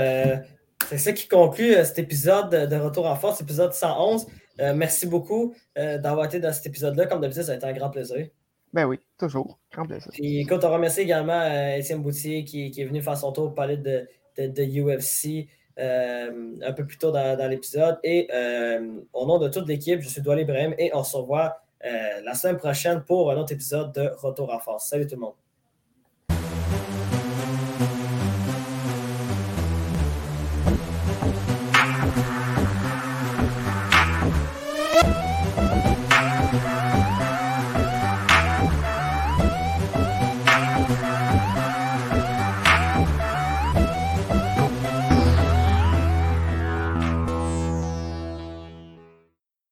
[0.88, 4.28] c'est ça qui conclut cet épisode de Retour en force, épisode 111.
[4.76, 7.08] merci beaucoup d'avoir été dans cet épisode-là.
[7.08, 8.28] Comme d'habitude, ça a été un grand plaisir.
[8.76, 9.58] Ben oui, toujours.
[9.72, 10.12] Grand plaisir.
[10.12, 13.56] Puis écoute, on remercie également euh, Étienne Boutier qui, est venu faire son tour pour
[13.56, 14.06] parler de,
[14.38, 15.48] de, UFC
[15.80, 17.98] euh, un peu plus tôt dans, l'épisode.
[18.04, 21.62] Et euh, au nom de toute l'équipe, je suis Doual Ibrahim et on se revoit
[22.24, 24.90] la semaine prochaine pour un autre épisode de Retour en force.
[24.90, 25.45] Salut tout le monde.